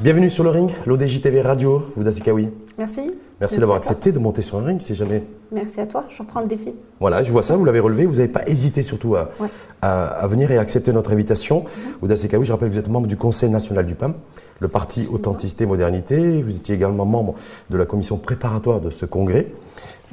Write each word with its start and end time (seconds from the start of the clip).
Bienvenue 0.00 0.30
sur 0.30 0.42
le 0.42 0.50
ring, 0.50 0.70
l'ODJTV 0.86 1.42
Radio, 1.42 1.86
Ouda 1.96 2.10
Sikawi. 2.10 2.48
Merci. 2.76 3.12
Merci 3.40 3.58
d'avoir 3.58 3.76
accepté 3.76 4.10
de 4.10 4.18
monter 4.18 4.42
sur 4.42 4.58
un 4.58 4.64
ring, 4.64 4.80
si 4.80 4.94
jamais. 4.96 5.22
Merci 5.52 5.80
à 5.80 5.86
toi, 5.86 6.04
je 6.10 6.18
reprends 6.18 6.40
le 6.40 6.46
défi. 6.48 6.74
Voilà, 6.98 7.22
je 7.22 7.30
vois 7.30 7.42
ça, 7.44 7.56
vous 7.56 7.64
l'avez 7.64 7.78
relevé, 7.78 8.04
vous 8.06 8.16
n'avez 8.16 8.28
pas 8.28 8.42
hésité 8.46 8.82
surtout 8.82 9.14
à, 9.14 9.30
Ouais. 9.38 9.48
à- 9.80 10.06
à 10.08 10.26
venir 10.26 10.50
et 10.50 10.58
accepter 10.58 10.92
notre 10.92 11.12
invitation. 11.12 11.64
Ouda 12.02 12.16
Sekawi, 12.16 12.44
je 12.44 12.50
rappelle 12.52 12.68
que 12.68 12.74
vous 12.74 12.80
êtes 12.80 12.88
membre 12.88 13.06
du 13.06 13.16
Conseil 13.16 13.48
national 13.50 13.86
du 13.86 13.94
PAM, 13.94 14.14
le 14.62 14.68
parti 14.68 15.08
Authenticité 15.12 15.66
Modernité. 15.66 16.40
Vous 16.40 16.54
étiez 16.54 16.74
également 16.74 17.04
membre 17.04 17.34
de 17.68 17.76
la 17.76 17.84
commission 17.84 18.16
préparatoire 18.16 18.80
de 18.80 18.90
ce 18.90 19.04
congrès. 19.04 19.48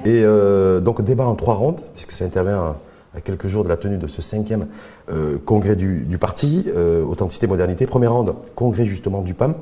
Et 0.05 0.23
euh, 0.23 0.79
donc, 0.79 1.01
débat 1.03 1.27
en 1.27 1.35
trois 1.35 1.53
rondes, 1.53 1.81
puisque 1.93 2.11
ça 2.11 2.25
intervient 2.25 2.57
à, 2.57 2.79
à 3.15 3.21
quelques 3.21 3.47
jours 3.47 3.63
de 3.63 3.69
la 3.69 3.77
tenue 3.77 3.97
de 3.97 4.07
ce 4.07 4.21
cinquième 4.21 4.67
euh, 5.11 5.37
congrès 5.37 5.75
du, 5.75 5.99
du 6.01 6.17
parti, 6.17 6.65
euh, 6.75 7.03
Authenticité 7.05 7.45
Modernité. 7.45 7.85
Première 7.85 8.13
ronde, 8.13 8.33
congrès 8.55 8.85
justement 8.85 9.21
du 9.21 9.33
PAM 9.33 9.53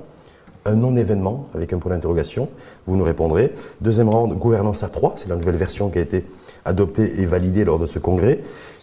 un 0.66 0.75
non-événement 0.75 1.47
avec 1.55 1.72
un 1.72 1.80
point 1.80 1.91
d'interrogation. 1.91 2.49
Vous 2.88 2.97
nous 2.97 3.03
répondrez. 3.05 3.53
Deuxième 3.80 4.09
round, 4.09 4.38
gouvernance 4.38 4.83
à 4.83 4.89
3, 4.89 5.13
c'est 5.16 5.30
la 5.30 5.38
nouvelle 5.38 5.55
version 5.55 5.89
qui 5.89 5.97
a 5.97 6.02
été 6.02 6.25
adoptée 6.66 7.22
et 7.22 7.25
validée 7.25 7.63
lors 7.63 7.80
de 7.80 7.85
ce 7.85 7.99
congrès. 7.99 8.41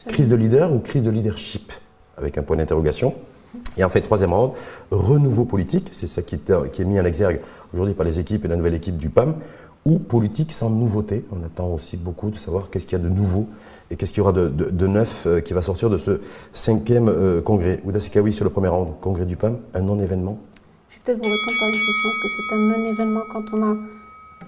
Crise 0.08 0.30
de 0.30 0.34
leader 0.34 0.72
ou 0.72 0.78
crise 0.78 1.02
de 1.02 1.10
leadership 1.10 1.74
avec 2.16 2.38
un 2.38 2.42
point 2.42 2.56
d'interrogation. 2.56 3.12
Et 3.76 3.84
en 3.84 3.88
fait, 3.88 4.00
troisième 4.02 4.32
round, 4.32 4.52
renouveau 4.90 5.44
politique, 5.44 5.88
c'est 5.92 6.06
ça 6.06 6.22
qui 6.22 6.36
est, 6.36 6.70
qui 6.72 6.82
est 6.82 6.84
mis 6.84 6.98
en 7.00 7.04
exergue 7.04 7.40
aujourd'hui 7.72 7.94
par 7.94 8.04
les 8.06 8.20
équipes 8.20 8.44
et 8.44 8.48
la 8.48 8.56
nouvelle 8.56 8.74
équipe 8.74 8.96
du 8.96 9.08
PAM, 9.10 9.34
ou 9.84 9.98
politique 9.98 10.52
sans 10.52 10.70
nouveauté. 10.70 11.24
On 11.32 11.44
attend 11.44 11.68
aussi 11.68 11.96
beaucoup 11.96 12.30
de 12.30 12.36
savoir 12.36 12.70
qu'est-ce 12.70 12.86
qu'il 12.86 12.96
y 12.98 13.00
a 13.00 13.04
de 13.04 13.10
nouveau 13.10 13.46
et 13.90 13.96
qu'est-ce 13.96 14.12
qu'il 14.12 14.18
y 14.18 14.22
aura 14.22 14.32
de, 14.32 14.48
de- 14.48 14.70
de 14.70 14.86
neuf 14.86 15.24
euh, 15.26 15.40
qui 15.40 15.52
va 15.52 15.60
sortir 15.60 15.90
de 15.90 15.98
ce 15.98 16.20
cinquième 16.54 17.08
euh, 17.08 17.42
congrès. 17.42 17.80
Ouda 17.84 18.00
Sekawi 18.00 18.32
sur 18.32 18.44
le 18.44 18.50
premier 18.50 18.68
round, 18.68 18.88
congrès 19.00 19.26
du 19.26 19.36
PAM, 19.36 19.58
un 19.74 19.80
non-événement. 19.82 20.38
Je 20.88 20.94
vais 20.96 21.00
peut-être 21.04 21.18
vous 21.18 21.30
répondre 21.30 21.58
par 21.58 21.68
une 21.68 21.74
question. 21.74 22.08
Est-ce 22.10 22.20
que 22.20 22.28
c'est 22.48 22.54
un 22.54 22.58
non-événement 22.78 23.20
quand 23.30 23.44
on 23.52 23.62
a 23.62 23.76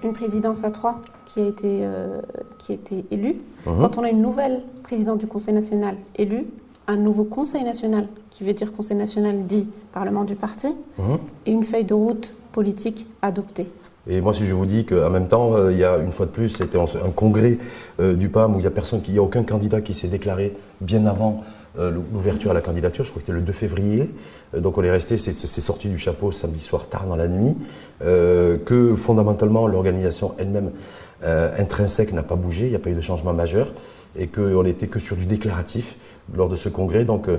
une 0.04 0.12
présidence 0.12 0.64
à 0.64 0.70
trois 0.70 1.00
qui 1.26 1.40
a 1.40 1.46
été, 1.46 1.80
euh, 1.82 2.20
qui 2.58 2.72
a 2.72 2.74
été 2.76 3.04
élue 3.10 3.36
Mhm. 3.66 3.80
Quand 3.80 3.98
on 3.98 4.04
a 4.04 4.08
une 4.10 4.22
nouvelle 4.22 4.62
présidente 4.84 5.18
du 5.18 5.26
Conseil 5.26 5.52
national 5.52 5.96
élue, 6.16 6.46
un 6.88 6.96
nouveau 6.96 7.24
Conseil 7.24 7.64
national, 7.64 8.06
qui 8.30 8.44
veut 8.44 8.52
dire 8.52 8.72
Conseil 8.72 8.96
national 8.96 9.46
dit 9.46 9.68
Parlement 9.92 10.24
du 10.24 10.36
parti, 10.36 10.68
Mhm. 10.98 11.18
et 11.46 11.50
une 11.52 11.64
feuille 11.64 11.84
de 11.84 11.94
route 11.94 12.34
politique 12.52 13.06
adoptée. 13.22 13.66
Et 14.08 14.20
moi, 14.20 14.32
si 14.32 14.46
je 14.46 14.54
vous 14.54 14.66
dis 14.66 14.84
qu'en 14.84 15.10
même 15.10 15.26
temps, 15.26 15.54
euh, 15.54 15.72
il 15.72 15.78
y 15.78 15.84
a 15.84 15.98
une 15.98 16.12
fois 16.12 16.26
de 16.26 16.30
plus, 16.30 16.48
c'était 16.50 16.78
un, 16.78 16.86
congrès 17.10 17.58
euh, 17.98 18.14
du 18.14 18.28
PAM 18.28 18.54
où 18.54 18.58
il 18.58 18.62
n'y 18.62 18.66
a 18.66 18.70
personne, 18.70 19.00
il 19.08 19.18
a 19.18 19.22
aucun 19.22 19.42
candidat 19.42 19.80
qui 19.80 19.94
s'est 19.94 20.06
déclaré 20.06 20.56
bien 20.80 21.06
avant 21.06 21.42
euh, 21.78 21.90
l'ouverture 22.12 22.52
à 22.52 22.54
la 22.54 22.60
candidature. 22.60 23.04
Je 23.04 23.10
crois 23.10 23.20
que 23.20 23.26
c'était 23.26 23.36
le 23.38 23.44
2 23.44 23.52
février. 23.52 24.08
Donc 24.56 24.78
on 24.78 24.82
est 24.84 24.90
resté, 24.90 25.18
c'est 25.18 25.32
sorti 25.60 25.88
du 25.88 25.98
chapeau 25.98 26.30
samedi 26.30 26.60
soir 26.60 26.88
tard 26.88 27.06
dans 27.06 27.16
la 27.16 27.26
nuit. 27.28 27.56
que 28.00 28.94
fondamentalement, 28.96 29.66
l'organisation 29.66 30.34
elle-même 30.38 30.70
intrinsèque 31.22 32.12
n'a 32.12 32.22
pas 32.22 32.36
bougé, 32.36 32.64
il 32.66 32.70
n'y 32.70 32.76
a 32.76 32.78
pas 32.78 32.90
eu 32.90 32.94
de 32.94 33.00
changement 33.00 33.32
majeur. 33.34 33.72
Et 34.18 34.28
qu'on 34.28 34.62
n'était 34.62 34.86
que 34.86 35.00
sur 35.00 35.16
du 35.16 35.26
déclaratif 35.26 35.96
lors 36.34 36.48
de 36.48 36.56
ce 36.56 36.68
congrès. 36.68 37.04
Donc, 37.04 37.28
euh, 37.28 37.38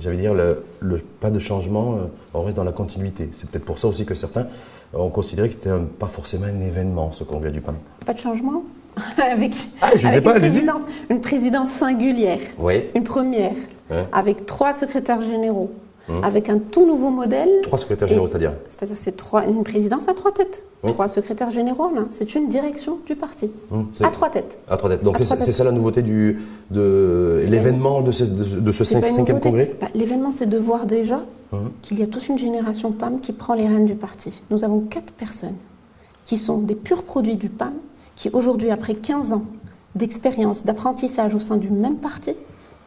j'allais 0.00 0.18
dire, 0.18 0.34
le, 0.34 0.64
le- 0.80 0.98
pas 1.20 1.30
de 1.30 1.38
changement, 1.38 1.94
euh, 1.94 1.98
on 2.34 2.42
reste 2.42 2.56
dans 2.56 2.64
la 2.64 2.72
continuité. 2.72 3.28
C'est 3.32 3.48
peut-être 3.48 3.64
pour 3.64 3.78
ça 3.78 3.88
aussi 3.88 4.04
que 4.04 4.14
certains 4.14 4.46
ont 4.94 5.10
considéré 5.10 5.48
que 5.48 5.54
c'était 5.54 5.70
pas 5.98 6.06
forcément 6.06 6.46
un 6.46 6.60
événement, 6.60 7.12
ce 7.12 7.24
congrès 7.24 7.50
du 7.50 7.60
PAN. 7.60 7.74
Pas 8.04 8.12
de 8.14 8.18
changement 8.18 8.62
avec, 9.22 9.52
Ah, 9.82 9.90
je 9.94 10.00
sais 10.02 10.06
avec 10.06 10.24
pas, 10.24 10.32
une, 10.34 10.38
présidence, 10.38 10.82
une 11.10 11.20
présidence 11.20 11.70
singulière, 11.70 12.38
Oui. 12.58 12.84
une 12.94 13.02
première, 13.04 13.52
Ouais. 13.90 14.04
avec 14.12 14.46
trois 14.46 14.72
secrétaires 14.74 15.22
généraux, 15.22 15.70
Hum. 16.08 16.22
avec 16.22 16.48
un 16.48 16.58
tout 16.58 16.86
nouveau 16.86 17.10
modèle. 17.10 17.48
Trois 17.64 17.78
secrétaires 17.78 18.06
généraux, 18.06 18.28
c'est-à-dire 18.28 18.52
C'est-à-dire 18.68 18.96
c'est 18.96 19.16
trois, 19.16 19.44
une 19.44 19.64
présidence 19.64 20.06
à 20.08 20.14
trois 20.14 20.30
têtes. 20.30 20.62
Oui. 20.84 20.92
Trois 20.92 21.08
secrétaires 21.08 21.50
généraux, 21.50 21.90
c'est 22.10 22.34
une 22.36 22.48
direction 22.48 22.98
du 23.06 23.16
parti. 23.16 23.50
C'est- 23.94 24.04
À 24.04 24.10
trois 24.10 24.30
têtes. 24.30 24.58
À 24.68 24.76
trois 24.76 24.88
têtes. 24.90 25.02
Donc 25.02 25.16
c'est 25.18 25.24
têtes. 25.36 25.52
ça 25.52 25.64
la 25.64 25.72
nouveauté 25.72 26.02
du, 26.02 26.38
de 26.70 27.38
l'événement 27.48 28.02
de 28.02 28.12
ce, 28.12 28.22
de, 28.24 28.60
de 28.60 28.72
ce 28.72 28.84
cinquième 28.84 29.40
congrès 29.40 29.74
Bah, 29.80 29.88
L'événement, 29.94 30.30
c'est 30.30 30.46
de 30.48 30.58
voir 30.58 30.86
déjà 30.86 31.22
Hum. 31.52 31.70
qu'il 31.82 31.98
y 32.00 32.02
a 32.02 32.06
toute 32.08 32.28
une 32.28 32.38
génération 32.38 32.90
PAM 32.92 33.20
qui 33.20 33.32
prend 33.32 33.54
les 33.54 33.66
rênes 33.68 33.84
du 33.86 33.94
parti. 33.94 34.42
Nous 34.50 34.64
avons 34.64 34.80
quatre 34.80 35.12
personnes 35.12 35.54
qui 36.24 36.38
sont 36.38 36.58
des 36.58 36.74
purs 36.74 37.04
produits 37.04 37.36
du 37.36 37.48
PAM, 37.48 37.72
qui 38.16 38.30
aujourd'hui, 38.32 38.70
après 38.72 38.94
15 38.94 39.32
ans 39.32 39.44
d'expérience, 39.94 40.64
d'apprentissage 40.64 41.34
au 41.36 41.40
sein 41.40 41.56
du 41.56 41.70
même 41.70 41.96
parti, 41.96 42.34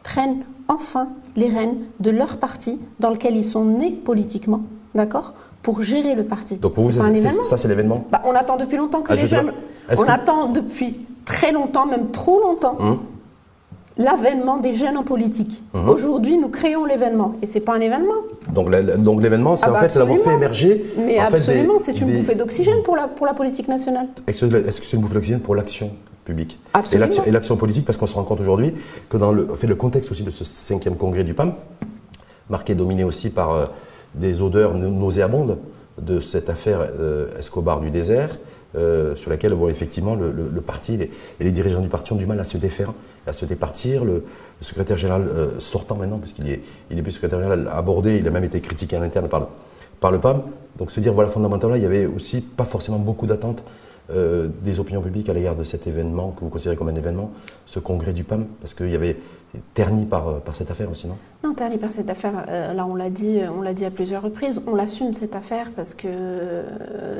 prennent 0.02 0.40
enfin 0.68 1.08
les 1.36 1.48
rênes 1.48 1.76
de 2.00 2.10
leur 2.10 2.36
parti 2.38 2.78
dans 3.00 3.10
lequel 3.10 3.36
ils 3.36 3.44
sont 3.44 3.64
nés 3.64 3.92
politiquement, 3.92 4.62
d'accord 4.94 5.34
Pour 5.62 5.82
gérer 5.82 6.14
le 6.14 6.24
parti. 6.24 6.56
Donc 6.56 6.72
pour 6.74 6.84
vous, 6.84 6.92
C'est 6.92 7.30
ça, 7.42 7.56
c'est- 7.58 7.68
l'événement 7.68 8.04
Bah, 8.10 8.22
on 8.24 8.32
attend 8.32 8.56
depuis 8.56 8.76
longtemps 8.78 9.02
que 9.02 9.12
Ah, 9.12 9.16
les 9.16 9.20
je 9.22 9.26
jeunes. 9.26 9.52
On 9.90 10.02
que- 10.02 10.10
attend 10.10 10.46
depuis 10.46 11.06
très 11.26 11.52
longtemps, 11.52 11.86
même 11.86 12.10
trop 12.10 12.40
longtemps, 12.40 12.76
Hum. 12.80 12.98
l'avènement 13.98 14.56
des 14.56 14.72
jeunes 14.72 14.96
en 14.96 15.02
politique. 15.02 15.62
Mhm. 15.74 15.88
Aujourd'hui, 15.88 16.38
nous 16.38 16.48
créons 16.48 16.84
l'événement. 16.86 17.34
Et 17.42 17.46
c'est 17.46 17.60
pas 17.60 17.74
un 17.74 17.80
événement. 17.80 18.14
Donc 18.48 18.70
l'événement, 19.22 19.54
c'est 19.56 19.66
Ah 19.66 19.70
en 19.70 19.72
bah 19.74 19.80
fait 19.88 19.98
d'avoir 19.98 20.18
fait 20.18 20.32
émerger. 20.34 20.84
Mais 20.96 21.20
en 21.20 21.24
absolument, 21.24 21.78
c'est 21.78 22.00
une 22.00 22.06
des- 22.08 22.16
bouffée 22.18 22.34
d'oxygène 22.34 22.82
pour 22.82 22.96
la, 22.96 23.06
pour 23.08 23.26
la 23.26 23.34
politique 23.34 23.68
nationale. 23.68 24.08
Est-ce 24.26 24.46
que 24.46 24.56
est-ce 24.56 24.80
que 24.80 24.86
c'est 24.86 24.96
une 24.96 25.02
bouffée 25.02 25.14
d'oxygène 25.14 25.40
pour 25.40 25.54
l'action? 25.54 25.90
Publique 26.30 26.58
Absolument. 26.74 27.06
Et 27.26 27.30
l'action- 27.30 27.54
Et 27.56 27.58
politique, 27.58 27.84
parce 27.84 27.98
qu'on 27.98 28.06
se 28.06 28.14
rend 28.14 28.24
compte 28.24 28.40
aujourd'hui 28.40 28.72
que 29.08 29.16
dans 29.16 29.32
le, 29.32 29.50
en 29.50 29.56
fait, 29.56 29.66
le 29.66 29.74
contexte 29.74 30.10
aussi 30.12 30.22
de 30.22 30.30
ce 30.30 30.44
cinquième 30.44 30.96
congrès 30.96 31.24
du 31.24 31.34
PAM, 31.34 31.54
marqué, 32.48 32.74
dominé 32.74 33.04
aussi 33.04 33.30
par 33.30 33.50
euh, 33.52 33.66
des 34.14 34.40
odeurs 34.42 34.74
nau- 34.74 34.88
nauséabondes 34.90 35.58
de 36.00 36.20
cette 36.20 36.48
affaire 36.48 36.80
euh, 36.80 37.36
Escobar 37.38 37.80
du 37.80 37.90
désert, 37.90 38.30
euh, 38.76 39.16
sur 39.16 39.30
laquelle, 39.30 39.54
bon, 39.54 39.68
effectivement, 39.68 40.14
le, 40.14 40.30
le- 40.30 40.48
le 40.52 40.60
parti 40.60 40.96
les- 40.96 41.10
et 41.40 41.44
les 41.44 41.50
dirigeants 41.52 41.80
du 41.80 41.88
parti 41.88 42.12
ont 42.12 42.16
du 42.16 42.26
mal 42.26 42.38
à 42.40 42.44
se 42.44 42.56
défaire, 42.56 42.92
à 43.26 43.32
se 43.32 43.44
départir. 43.44 44.04
Le, 44.04 44.12
le 44.12 44.64
secrétaire 44.64 44.96
général 44.98 45.26
euh, 45.26 45.58
sortant 45.58 45.96
maintenant, 45.96 46.18
parce 46.18 46.32
qu'il 46.32 46.48
est, 46.48 46.60
il 46.90 46.98
est 46.98 47.02
plus 47.02 47.12
secrétaire 47.12 47.40
général 47.40 47.68
abordé, 47.72 48.18
il 48.18 48.26
a 48.28 48.30
même 48.30 48.44
été 48.44 48.60
critiqué 48.60 48.96
en 48.96 49.02
interne 49.02 49.28
par 49.28 49.40
le, 49.40 49.46
par 50.00 50.10
le 50.12 50.18
PAM. 50.20 50.42
Donc 50.78 50.92
se 50.92 51.00
dire, 51.00 51.12
voilà, 51.12 51.28
fondamentalement, 51.30 51.74
il 51.76 51.82
y 51.82 51.86
avait 51.86 52.06
aussi 52.06 52.40
pas 52.40 52.64
forcément 52.64 52.98
beaucoup 52.98 53.26
d'attentes 53.26 53.62
euh, 54.12 54.48
des 54.62 54.80
opinions 54.80 55.02
publiques 55.02 55.28
à 55.28 55.32
l'égard 55.32 55.56
de 55.56 55.64
cet 55.64 55.86
événement 55.86 56.32
que 56.32 56.40
vous 56.40 56.50
considérez 56.50 56.76
comme 56.76 56.88
un 56.88 56.94
événement, 56.94 57.30
ce 57.66 57.78
congrès 57.78 58.12
du 58.12 58.24
PAM, 58.24 58.46
parce 58.60 58.74
qu'il 58.74 58.90
y 58.90 58.96
avait 58.96 59.16
terni 59.74 60.04
par, 60.04 60.28
euh, 60.28 60.38
par 60.38 60.54
cette 60.54 60.70
affaire 60.70 60.90
aussi, 60.90 61.06
non? 61.06 61.16
Non, 61.44 61.54
terni 61.54 61.78
par 61.78 61.92
cette 61.92 62.10
affaire, 62.10 62.44
euh, 62.48 62.72
là 62.72 62.86
on 62.86 62.94
l'a 62.94 63.10
dit, 63.10 63.40
dit 63.74 63.84
à 63.84 63.90
plusieurs 63.90 64.22
reprises, 64.22 64.62
on 64.66 64.74
l'assume 64.74 65.14
cette 65.14 65.36
affaire 65.36 65.70
parce 65.74 65.94
que 65.94 66.08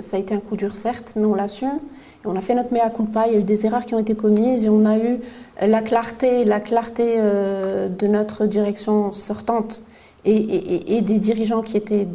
ça 0.00 0.16
a 0.16 0.20
été 0.20 0.34
un 0.34 0.40
coup 0.40 0.56
dur 0.56 0.74
certes, 0.74 1.12
mais 1.16 1.26
on 1.26 1.34
l'assume. 1.34 1.78
Et 2.24 2.26
on 2.26 2.36
a 2.36 2.40
fait 2.40 2.54
notre 2.54 2.72
mea 2.72 2.90
culpa, 2.90 3.26
il 3.26 3.32
y 3.32 3.36
a 3.36 3.38
eu 3.38 3.44
des 3.44 3.66
erreurs 3.66 3.86
qui 3.86 3.94
ont 3.94 3.98
été 3.98 4.14
commises 4.14 4.66
et 4.66 4.68
on 4.68 4.84
a 4.84 4.98
eu 4.98 5.20
la 5.60 5.80
clarté, 5.80 6.44
la 6.44 6.60
clarté 6.60 7.16
de 7.18 8.06
notre 8.06 8.46
direction 8.46 9.10
sortante 9.12 9.82
et 10.24 11.00
des 11.00 11.18
dirigeants 11.18 11.62
qui 11.62 11.78
étaient 11.78 12.08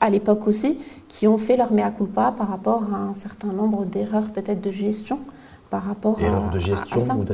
à 0.00 0.10
l'époque 0.10 0.46
aussi, 0.46 0.78
qui 1.08 1.26
ont 1.28 1.38
fait 1.38 1.56
leur 1.56 1.72
mea 1.72 1.90
culpa 1.90 2.32
par 2.36 2.48
rapport 2.48 2.84
à 2.92 2.96
un 2.98 3.14
certain 3.14 3.48
nombre 3.52 3.84
d'erreurs 3.84 4.28
peut-être 4.32 4.60
de 4.60 4.70
gestion 4.70 5.20
par 5.70 5.82
rapport 5.84 6.18
à, 6.18 6.22
Erreur 6.22 6.50
de 6.50 6.56
à- 6.56 6.56
à 6.56 6.58
gestion 6.60 7.00
ça. 7.00 7.14
ou 7.14 7.24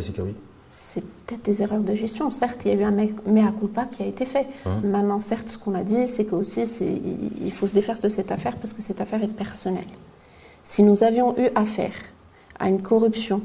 C'est 0.70 1.02
peut-être 1.04 1.44
des 1.44 1.62
erreurs 1.62 1.82
de 1.82 1.94
gestion. 1.94 2.30
Certes, 2.30 2.62
il 2.64 2.68
y 2.72 2.74
a 2.74 2.78
eu 2.80 2.84
un 2.84 2.90
me- 2.90 3.08
mea 3.26 3.52
culpa 3.58 3.84
qui 3.84 4.02
a 4.02 4.06
été 4.06 4.24
fait. 4.24 4.46
Hein. 4.64 4.80
Maintenant, 4.84 5.20
certes, 5.20 5.48
ce 5.50 5.58
qu'on 5.58 5.74
a 5.74 5.82
dit, 5.84 6.06
c'est 6.06 6.24
qu'aussi, 6.24 6.66
c'est- 6.66 6.86
il 6.86 7.30
il 7.46 7.52
faut 7.52 7.66
se 7.66 7.74
défaire 7.74 7.98
de 8.00 8.08
cette 8.08 8.32
affaire 8.32 8.56
parce 8.56 8.72
que 8.72 8.80
cette 8.80 9.00
affaire 9.02 9.22
est 9.22 9.28
personnelle. 9.28 9.84
Si 10.64 10.82
nous 10.82 11.02
avions 11.04 11.34
eu 11.38 11.48
affaire 11.54 11.92
à 12.58 12.68
une 12.68 12.80
corruption 12.80 13.42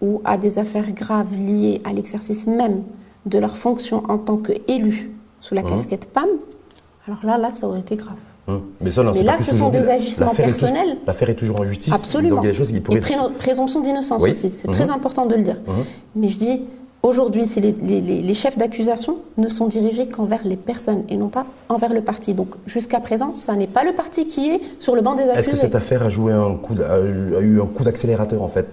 ou 0.00 0.20
à 0.24 0.36
des 0.38 0.58
affaires 0.58 0.90
graves 0.92 1.36
liées 1.36 1.82
à 1.84 1.92
l'exercice 1.92 2.46
même 2.46 2.82
de 3.26 3.38
leur 3.38 3.56
fonction 3.58 4.02
en 4.08 4.16
tant 4.18 4.36
qu'élus 4.38 5.10
sous 5.40 5.54
la 5.54 5.60
Hein. 5.62 5.64
casquette 5.64 6.08
PAM, 6.10 6.28
alors 7.06 7.20
là, 7.24 7.36
là, 7.36 7.50
ça 7.52 7.66
aurait 7.68 7.80
été 7.80 7.96
grave. 7.96 8.16
Hum. 8.48 8.60
Mais, 8.80 8.90
ça, 8.90 9.02
on 9.02 9.08
en 9.08 9.12
Mais 9.12 9.22
là, 9.22 9.34
pas 9.34 9.42
ce 9.42 9.54
sont 9.54 9.68
des 9.68 9.86
agissements 9.88 10.34
personnels. 10.34 10.96
L'affaire 11.06 11.30
est 11.30 11.34
toujours 11.34 11.60
en 11.60 11.64
justice. 11.64 11.94
Absolument. 11.94 12.36
Donc 12.36 12.44
il 12.44 12.46
y 12.46 12.50
a 12.50 12.52
des 12.52 12.58
choses 12.58 12.70
qui 12.72 12.78
Et 12.78 12.80
pourraient... 12.80 13.00
pré- 13.00 13.14
présomption 13.38 13.80
d'innocence 13.80 14.20
Oui. 14.22 14.32
aussi, 14.32 14.50
c'est 14.50 14.68
Mhm. 14.68 14.74
très 14.74 14.90
important 14.90 15.26
de 15.26 15.34
le 15.36 15.42
dire. 15.42 15.56
Mhm. 15.66 15.84
Mais 16.16 16.28
je 16.28 16.38
dis, 16.38 16.62
aujourd'hui, 17.04 17.44
les, 17.56 18.00
les- 18.00 18.34
chefs 18.34 18.58
d'accusation 18.58 19.18
ne 19.38 19.46
sont 19.48 19.68
dirigés 19.68 20.06
qu'envers 20.08 20.40
les 20.44 20.56
personnes 20.56 21.02
et 21.08 21.16
non 21.16 21.28
pas 21.28 21.46
envers 21.68 21.92
le 21.92 22.00
parti. 22.02 22.34
Donc 22.34 22.48
jusqu'à 22.66 22.98
présent, 22.98 23.32
ça 23.34 23.54
n'est 23.54 23.66
pas 23.68 23.84
le 23.84 23.92
parti 23.92 24.26
qui 24.26 24.50
est 24.50 24.60
sur 24.80 24.96
le 24.96 25.02
banc 25.02 25.14
des 25.14 25.22
accusés. 25.22 25.38
Est-ce 25.38 25.50
que 25.50 25.56
cette 25.56 25.74
affaire 25.76 26.02
a, 26.02 26.08
joué 26.08 26.32
un 26.32 26.54
coup 26.56 26.74
a 26.74 26.98
eu- 27.40 27.60
un 27.60 27.66
coup 27.66 27.84
d'accélérateur 27.84 28.42
en 28.42 28.48
fait? 28.48 28.66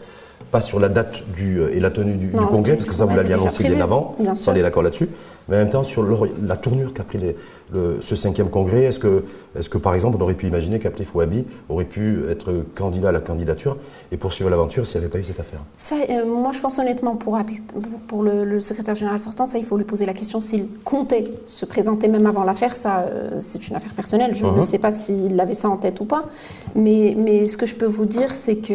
Pas 0.51 0.61
sur 0.61 0.79
la 0.79 0.89
date 0.89 1.13
du, 1.35 1.61
et 1.71 1.79
la 1.79 1.91
tenue 1.91 2.13
du, 2.15 2.27
Non, 2.33 2.41
du 2.43 2.47
congrès, 2.47 2.73
parce 2.73 2.85
que 2.87 2.95
ça 2.95 3.05
vous 3.05 3.15
l'aviez 3.15 3.35
annoncé 3.35 3.63
bien 3.69 3.79
avant, 3.81 4.15
on 4.47 4.55
est 4.55 4.61
d'accord 4.63 4.81
là-dessus, 4.81 5.07
mais 5.49 5.55
en 5.57 5.59
même 5.59 5.69
temps 5.69 5.83
sur 5.83 6.05
la 6.45 6.57
tournure 6.57 6.93
qu'a 6.93 7.03
pris 7.03 7.17
les- 7.17 7.35
le- 7.73 7.99
ce 8.01 8.15
cinquième 8.15 8.49
congrès, 8.49 8.83
est-ce 8.85 8.97
que, 8.99 9.23
est 9.57 9.67
que 9.69 9.77
par 9.77 9.93
exemple 9.93 10.17
on 10.19 10.23
aurait 10.23 10.33
pu 10.33 10.47
imaginer 10.47 10.79
qu'Apté 10.79 11.03
Fouabi 11.05 11.45
aurait 11.69 11.85
pu 11.85 12.23
être 12.29 12.51
candidat 12.75 13.09
à 13.09 13.11
la 13.11 13.19
candidature 13.21 13.77
et 14.11 14.17
poursuivre 14.17 14.49
l'aventure 14.49 14.87
s'il 14.87 14.99
n'y 14.99 15.05
avait 15.05 15.11
pas 15.11 15.19
eu 15.19 15.23
cette 15.23 15.39
affaire? 15.39 15.59
Ça, 15.77 15.95
euh, 16.09 16.25
moi, 16.25 16.51
je 16.51 16.61
pense 16.61 16.79
honnêtement, 16.79 17.15
pour, 17.15 17.37
le, 18.23 18.43
le 18.43 18.59
secrétaire 18.59 18.95
général 18.95 19.19
sortant, 19.19 19.45
ça, 19.45 19.57
il 19.59 19.65
faut 19.65 19.77
lui 19.77 19.83
poser 19.85 20.05
la 20.07 20.13
question 20.13 20.41
s'il 20.41 20.67
comptait 20.83 21.25
se 21.45 21.65
présenter 21.65 22.07
même 22.07 22.25
avant 22.25 22.43
l'affaire. 22.43 22.75
Ça, 22.75 23.01
euh, 23.01 23.37
c'est 23.41 23.67
une 23.69 23.75
affaire 23.75 23.93
personnelle. 23.93 24.33
Je 24.33 24.45
Mhm. 24.45 24.57
ne 24.57 24.63
sais 24.63 24.79
pas 24.79 24.91
s'il 24.91 25.39
avait 25.39 25.53
ça 25.53 25.69
en 25.69 25.77
tête 25.77 25.99
ou 26.01 26.05
pas. 26.05 26.25
Mais, 26.75 27.15
mais 27.17 27.47
ce 27.47 27.55
que 27.57 27.65
je 27.67 27.75
peux 27.75 27.85
vous 27.85 28.05
dire, 28.05 28.33
c'est 28.33 28.55
que, 28.55 28.73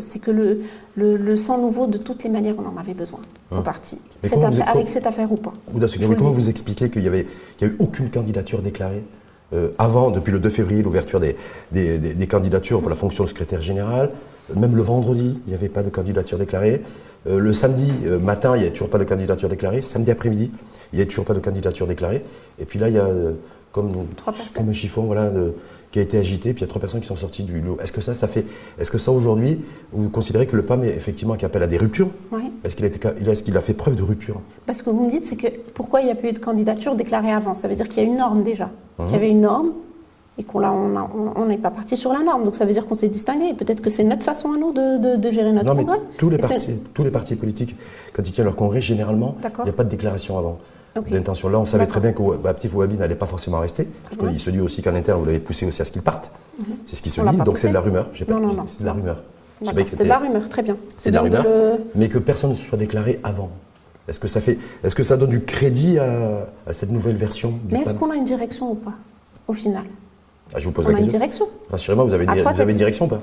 c'est 0.00 0.18
que 0.18 0.30
le, 0.30 0.60
le, 0.96 1.16
le 1.16 1.36
sang 1.36 1.58
nouveau, 1.58 1.86
de 1.86 1.98
toutes 1.98 2.22
les 2.24 2.30
manières, 2.30 2.54
on 2.58 2.66
en 2.68 2.80
avait 2.80 2.94
besoin 2.94 3.20
au 3.50 3.56
Mhm. 3.56 3.62
parti. 3.62 3.98
Mais 4.22 4.28
Cette 4.28 4.42
affaire- 4.44 4.68
avec 4.68 4.88
cette 4.88 5.06
affaire 5.06 5.30
ou 5.32 5.36
pas. 5.36 5.52
Ouda 5.74 5.86
vous 6.00 6.14
comment 6.14 6.30
vous 6.30 6.48
expliquez 6.48 6.90
qu'il 6.90 7.02
n'y 7.02 7.08
avait, 7.08 7.26
qu'il 7.56 7.68
y 7.68 7.70
a 7.70 7.74
eu 7.74 7.76
aucune 7.78 8.10
candidature 8.10 8.62
déclarée 8.62 9.02
euh, 9.52 9.68
avant, 9.78 10.10
depuis 10.10 10.32
le 10.32 10.40
2 10.40 10.50
février, 10.50 10.82
l'ouverture 10.82 11.20
des, 11.20 11.36
des- 11.70 11.98
des- 12.00 12.14
des 12.14 12.26
candidatures 12.26 12.80
pour 12.80 12.90
la 12.90 12.96
fonction 12.96 13.22
de 13.24 13.28
secrétaire 13.28 13.62
général 13.62 14.10
Même 14.54 14.76
le 14.76 14.82
vendredi, 14.82 15.40
il 15.46 15.48
n'y 15.50 15.54
avait 15.54 15.68
pas 15.68 15.82
de 15.82 15.90
candidature 15.90 16.38
déclarée. 16.38 16.82
Euh, 17.28 17.38
le 17.40 17.52
samedi 17.52 17.92
euh, 18.06 18.18
matin, 18.20 18.56
il 18.56 18.62
n'y 18.62 18.68
a 18.68 18.70
toujours 18.70 18.90
pas 18.90 18.98
de 18.98 19.04
candidature 19.04 19.48
déclarée. 19.48 19.82
Samedi 19.82 20.10
après-midi, 20.12 20.52
il 20.92 20.96
n'y 20.98 21.02
a 21.02 21.06
toujours 21.06 21.24
pas 21.24 21.34
de 21.34 21.40
candidature 21.40 21.86
déclarée. 21.88 22.24
Et 22.60 22.64
puis 22.64 22.78
là, 22.78 22.88
il 22.88 22.94
y 22.94 22.98
a 22.98 23.06
euh, 23.06 23.32
comme, 23.72 23.90
Trois 24.16 24.32
personnes. 24.32 24.62
comme 24.62 24.70
un 24.70 24.72
chiffon 24.72 25.02
voilà, 25.02 25.30
de- 25.30 25.52
qui 25.90 25.98
a 25.98 26.02
été 26.02 26.18
agité, 26.18 26.52
puis 26.52 26.60
il 26.62 26.62
y 26.62 26.64
a 26.64 26.68
trois 26.68 26.80
personnes 26.80 27.00
qui 27.00 27.06
sont 27.06 27.16
sorties 27.16 27.42
du 27.44 27.60
lot. 27.60 27.78
Est-ce 27.82 27.92
que 27.92 28.00
ça, 28.00 28.12
ça 28.12 28.28
fait. 28.28 28.44
Est-ce 28.78 28.90
que 28.90 28.98
ça, 28.98 29.12
aujourd'hui, 29.12 29.60
vous 29.92 30.08
considérez 30.10 30.46
que 30.46 30.56
le 30.56 30.62
PAM 30.62 30.82
est 30.84 30.88
effectivement 30.94 31.34
qui 31.36 31.44
appelle 31.44 31.62
à 31.62 31.66
des 31.66 31.76
ruptures 31.78 32.08
Oui. 32.32 32.50
Est-ce 32.64 32.76
qu'il 32.76 32.84
a, 32.84 32.88
été 32.88 32.98
ca- 33.02 33.14
est-ce 33.30 33.42
qu'il 33.42 33.56
a 33.56 33.60
fait 33.60 33.74
preuve 33.74 33.96
de 33.96 34.02
rupture 34.02 34.40
Parce 34.66 34.82
que 34.82 34.90
vous 34.90 35.04
me 35.06 35.10
dites, 35.10 35.24
c'est 35.26 35.36
que 35.36 35.46
pourquoi 35.74 36.00
il 36.00 36.06
n'y 36.06 36.10
a 36.10 36.14
pas 36.16 36.28
eu 36.28 36.32
de 36.32 36.38
candidature 36.38 36.94
déclarée 36.96 37.32
avant? 37.32 37.54
Ça 37.54 37.68
veut 37.68 37.74
dire 37.76 37.88
qu'il 37.88 38.02
y 38.02 38.06
a 38.06 38.08
une 38.08 38.16
norme 38.16 38.42
déjà. 38.42 38.70
Mhm. 38.98 39.06
Qu'il 39.06 39.14
y 39.14 39.18
avait 39.18 39.30
une 39.30 39.40
norme 39.40 39.70
et 40.38 40.44
qu'on 40.44 40.62
on 40.62 41.46
n'est 41.46 41.56
pas 41.56 41.70
parti 41.70 41.96
sur 41.96 42.12
la 42.12 42.22
norme. 42.22 42.44
Donc 42.44 42.56
ça 42.56 42.66
veut 42.66 42.72
dire 42.74 42.86
qu'on 42.86 42.94
s'est 42.94 43.08
distingué. 43.08 43.54
Peut-être 43.54 43.80
que 43.80 43.88
c'est 43.88 44.04
notre 44.04 44.22
façon 44.24 44.52
à 44.52 44.58
nous 44.58 44.72
de, 44.72 44.98
de- 44.98 45.16
de 45.16 45.30
gérer 45.30 45.52
notre 45.52 45.66
Non, 45.66 45.74
mais 45.74 45.84
congrès. 45.84 46.00
tous 46.18 46.28
les, 46.28 46.36
Et 46.36 46.40
partis, 46.40 46.72
tous 46.92 47.04
les 47.04 47.10
partis 47.10 47.36
politiques, 47.36 47.74
quand 48.12 48.22
ils 48.28 48.32
tiennent 48.32 48.44
leur 48.46 48.56
congrès, 48.56 48.80
généralement, 48.82 49.34
il 49.42 49.64
n'y 49.64 49.70
a 49.70 49.72
pas 49.72 49.84
de 49.84 49.88
déclaration 49.90 50.36
avant 50.38 50.58
D'intention. 51.00 51.48
Là, 51.48 51.58
on 51.60 51.66
savait 51.66 51.86
très 51.86 52.00
bien 52.00 52.12
que 52.12 52.36
Baptiste 52.36 52.74
Wahhabi 52.74 52.96
n'allait 52.96 53.14
pas 53.14 53.26
forcément 53.26 53.58
rester. 53.60 53.84
Parce 54.16 54.28
qu'il 54.30 54.38
se 54.40 54.50
dit 54.50 54.60
aussi 54.60 54.82
qu'en 54.82 54.94
interne, 54.94 55.18
vous 55.20 55.26
l'avez 55.26 55.38
poussé 55.40 55.66
aussi 55.66 55.82
à 55.82 55.84
ce 55.84 55.92
qu'il 55.92 56.02
parte. 56.02 56.30
C'est 56.86 56.96
ce 56.96 57.02
qui 57.02 57.10
se 57.10 57.20
On 57.20 57.24
dit. 57.30 57.36
Donc 57.38 57.58
c'est 57.58 57.68
de 57.68 57.74
la 57.74 57.80
rumeur. 57.80 58.08
J'ai 58.14 58.24
pas- 58.24 58.34
Non, 58.34 58.40
non, 58.40 58.52
non. 58.54 58.64
C'est 58.66 58.80
de 58.80 58.86
la 58.86 58.92
rumeur. 58.92 59.22
C'est 59.86 60.04
de 60.04 60.08
la 60.08 60.18
rumeur, 60.18 60.48
très 60.48 60.62
bien. 60.62 60.76
C'est 60.96 61.10
de 61.10 61.14
la 61.16 61.22
rumeur. 61.22 61.44
le- 61.44 61.84
Mais 61.94 62.08
que 62.08 62.18
personne 62.18 62.50
ne 62.50 62.54
se 62.54 62.66
soit 62.68 62.78
déclaré 62.78 63.20
avant. 63.24 63.50
Est-ce 64.08 64.20
que 64.20 64.28
ça 64.28 64.40
fait, 64.40 64.56
est-ce 64.84 64.94
que 64.94 65.02
ça 65.02 65.16
donne 65.16 65.30
du 65.30 65.40
crédit 65.42 65.98
à, 65.98 66.46
à 66.66 66.72
cette 66.72 66.90
nouvelle 66.92 67.16
version 67.16 67.50
du 67.64 67.74
Mais 67.74 67.80
est-ce 67.82 67.94
qu'on 67.94 68.10
a 68.10 68.14
une 68.14 68.24
direction 68.24 68.70
ou 68.70 68.74
pas 68.76 68.92
Au 69.48 69.52
final, 69.52 69.82
Ah, 70.54 70.60
Je 70.60 70.66
vous 70.66 70.70
pose 70.72 70.86
on 70.86 70.90
la 70.90 70.94
a 70.94 70.98
une 71.00 71.06
question. 71.06 71.18
direction. 71.18 71.48
Rassurez-moi, 71.70 72.04
vous 72.04 72.12
avez, 72.12 72.24
une, 72.24 72.30
vous 72.30 72.60
avez 72.60 72.72
une 72.72 72.78
direction 72.78 73.06
ou 73.06 73.08
pas? 73.08 73.20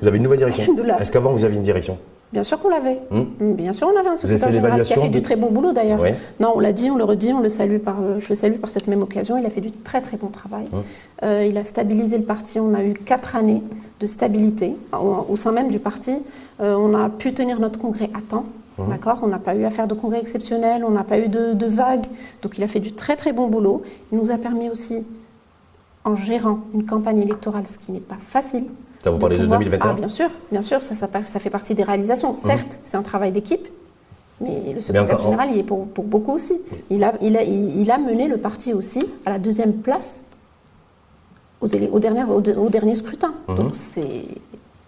Vous 0.00 0.08
avez 0.08 0.16
une 0.16 0.22
nouvelle 0.22 0.38
direction. 0.38 0.74
Est-ce 0.98 1.12
qu'avant 1.12 1.32
vous 1.32 1.44
aviez 1.44 1.56
une 1.58 1.62
direction? 1.62 1.98
Bien 2.32 2.42
sûr 2.42 2.58
qu'on 2.60 2.68
l'avait. 2.68 3.00
Hmm 3.10 3.24
Bien 3.54 3.72
sûr, 3.72 3.88
on 3.94 3.98
avait 3.98 4.08
un 4.08 4.16
secrétaire 4.16 4.48
général 4.52 4.82
qui 4.82 4.92
a 4.92 4.96
fait 4.96 5.08
de- 5.08 5.12
du 5.14 5.22
très 5.22 5.36
bon 5.36 5.50
boulot 5.50 5.72
d'ailleurs. 5.72 6.00
Non, 6.40 6.52
on 6.56 6.60
l'a 6.60 6.72
dit, 6.72 6.90
on 6.90 6.96
le 6.96 7.04
redit, 7.04 7.32
on 7.32 7.40
le 7.40 7.48
salue 7.48 7.78
par, 7.78 7.96
euh, 8.02 8.18
je 8.18 8.28
le 8.28 8.34
salue 8.34 8.56
par 8.58 8.70
cette 8.70 8.88
même 8.88 9.02
occasion. 9.02 9.38
Il 9.38 9.46
a 9.46 9.50
fait 9.50 9.60
du 9.60 9.70
très 9.70 10.00
très 10.00 10.16
bon 10.16 10.28
travail. 10.28 10.66
Hum. 10.72 10.82
Euh, 11.22 11.46
il 11.48 11.56
a 11.56 11.64
stabilisé 11.64 12.18
le 12.18 12.24
parti. 12.24 12.58
On 12.60 12.74
a 12.74 12.82
eu 12.82 12.94
quatre 12.94 13.36
années 13.36 13.62
de 14.00 14.06
stabilité 14.06 14.76
au, 14.92 15.26
au 15.30 15.36
sein 15.36 15.52
même 15.52 15.68
du 15.70 15.78
parti. 15.78 16.12
Euh, 16.60 16.74
on 16.74 16.94
a 16.94 17.08
pu 17.10 17.32
tenir 17.32 17.60
notre 17.60 17.78
congrès 17.78 18.10
à 18.14 18.20
temps. 18.20 18.44
D'accord? 18.90 19.20
On 19.22 19.28
n'a 19.28 19.38
pas 19.38 19.54
eu 19.54 19.64
à 19.64 19.70
faire 19.70 19.88
de 19.88 19.94
congrès 19.94 20.20
exceptionnel, 20.20 20.84
on 20.84 20.90
n'a 20.90 21.02
pas 21.04 21.18
eu 21.18 21.28
de, 21.28 21.54
de 21.54 21.64
vagues. 21.66 22.04
Donc 22.42 22.58
il 22.58 22.64
a 22.64 22.68
fait 22.68 22.80
du 22.80 22.92
très 22.92 23.16
très 23.16 23.32
bon 23.32 23.46
boulot. 23.46 23.82
Il 24.12 24.18
nous 24.18 24.30
a 24.30 24.36
permis 24.36 24.68
aussi, 24.68 25.06
en 26.04 26.14
gérant 26.14 26.58
une 26.74 26.84
campagne 26.84 27.20
électorale, 27.22 27.62
ce 27.66 27.78
qui 27.78 27.90
n'est 27.90 28.00
pas 28.00 28.18
facile, 28.20 28.64
Ça 29.06 29.12
vous 29.12 29.18
parlez 29.18 29.36
de 29.38 29.42
pouvoir- 29.42 29.60
2021 29.60 29.90
Ah, 29.90 29.94
bien 29.94 30.08
sûr, 30.08 30.28
bien 30.50 30.62
sûr, 30.62 30.82
ça, 30.82 30.96
ça, 30.96 31.08
ça 31.26 31.38
fait 31.38 31.48
partie 31.48 31.76
des 31.76 31.84
réalisations. 31.84 32.34
Certes, 32.34 32.80
c'est 32.82 32.96
un 32.96 33.02
travail 33.02 33.30
d'équipe, 33.30 33.68
mais 34.40 34.72
le 34.74 34.80
secrétaire 34.80 35.16
général 35.20 35.50
y 35.54 35.60
est 35.60 35.62
pour, 35.62 35.86
pour 35.86 36.02
beaucoup 36.02 36.32
aussi. 36.32 36.54
Il 36.90 37.04
a, 37.04 37.12
il, 37.20 37.36
a, 37.36 37.44
il, 37.44 37.80
il 37.82 37.90
a 37.92 37.98
mené 37.98 38.26
le 38.26 38.36
parti 38.38 38.72
aussi 38.74 38.98
à 39.24 39.30
la 39.30 39.38
deuxième 39.38 39.74
place 39.74 40.22
aux, 41.60 41.68
de- 41.68 42.54
au 42.56 42.68
dernier 42.68 42.96
scrutin. 42.96 43.32
Mhm. 43.46 43.54
Donc 43.54 43.76
c'est. 43.76 44.24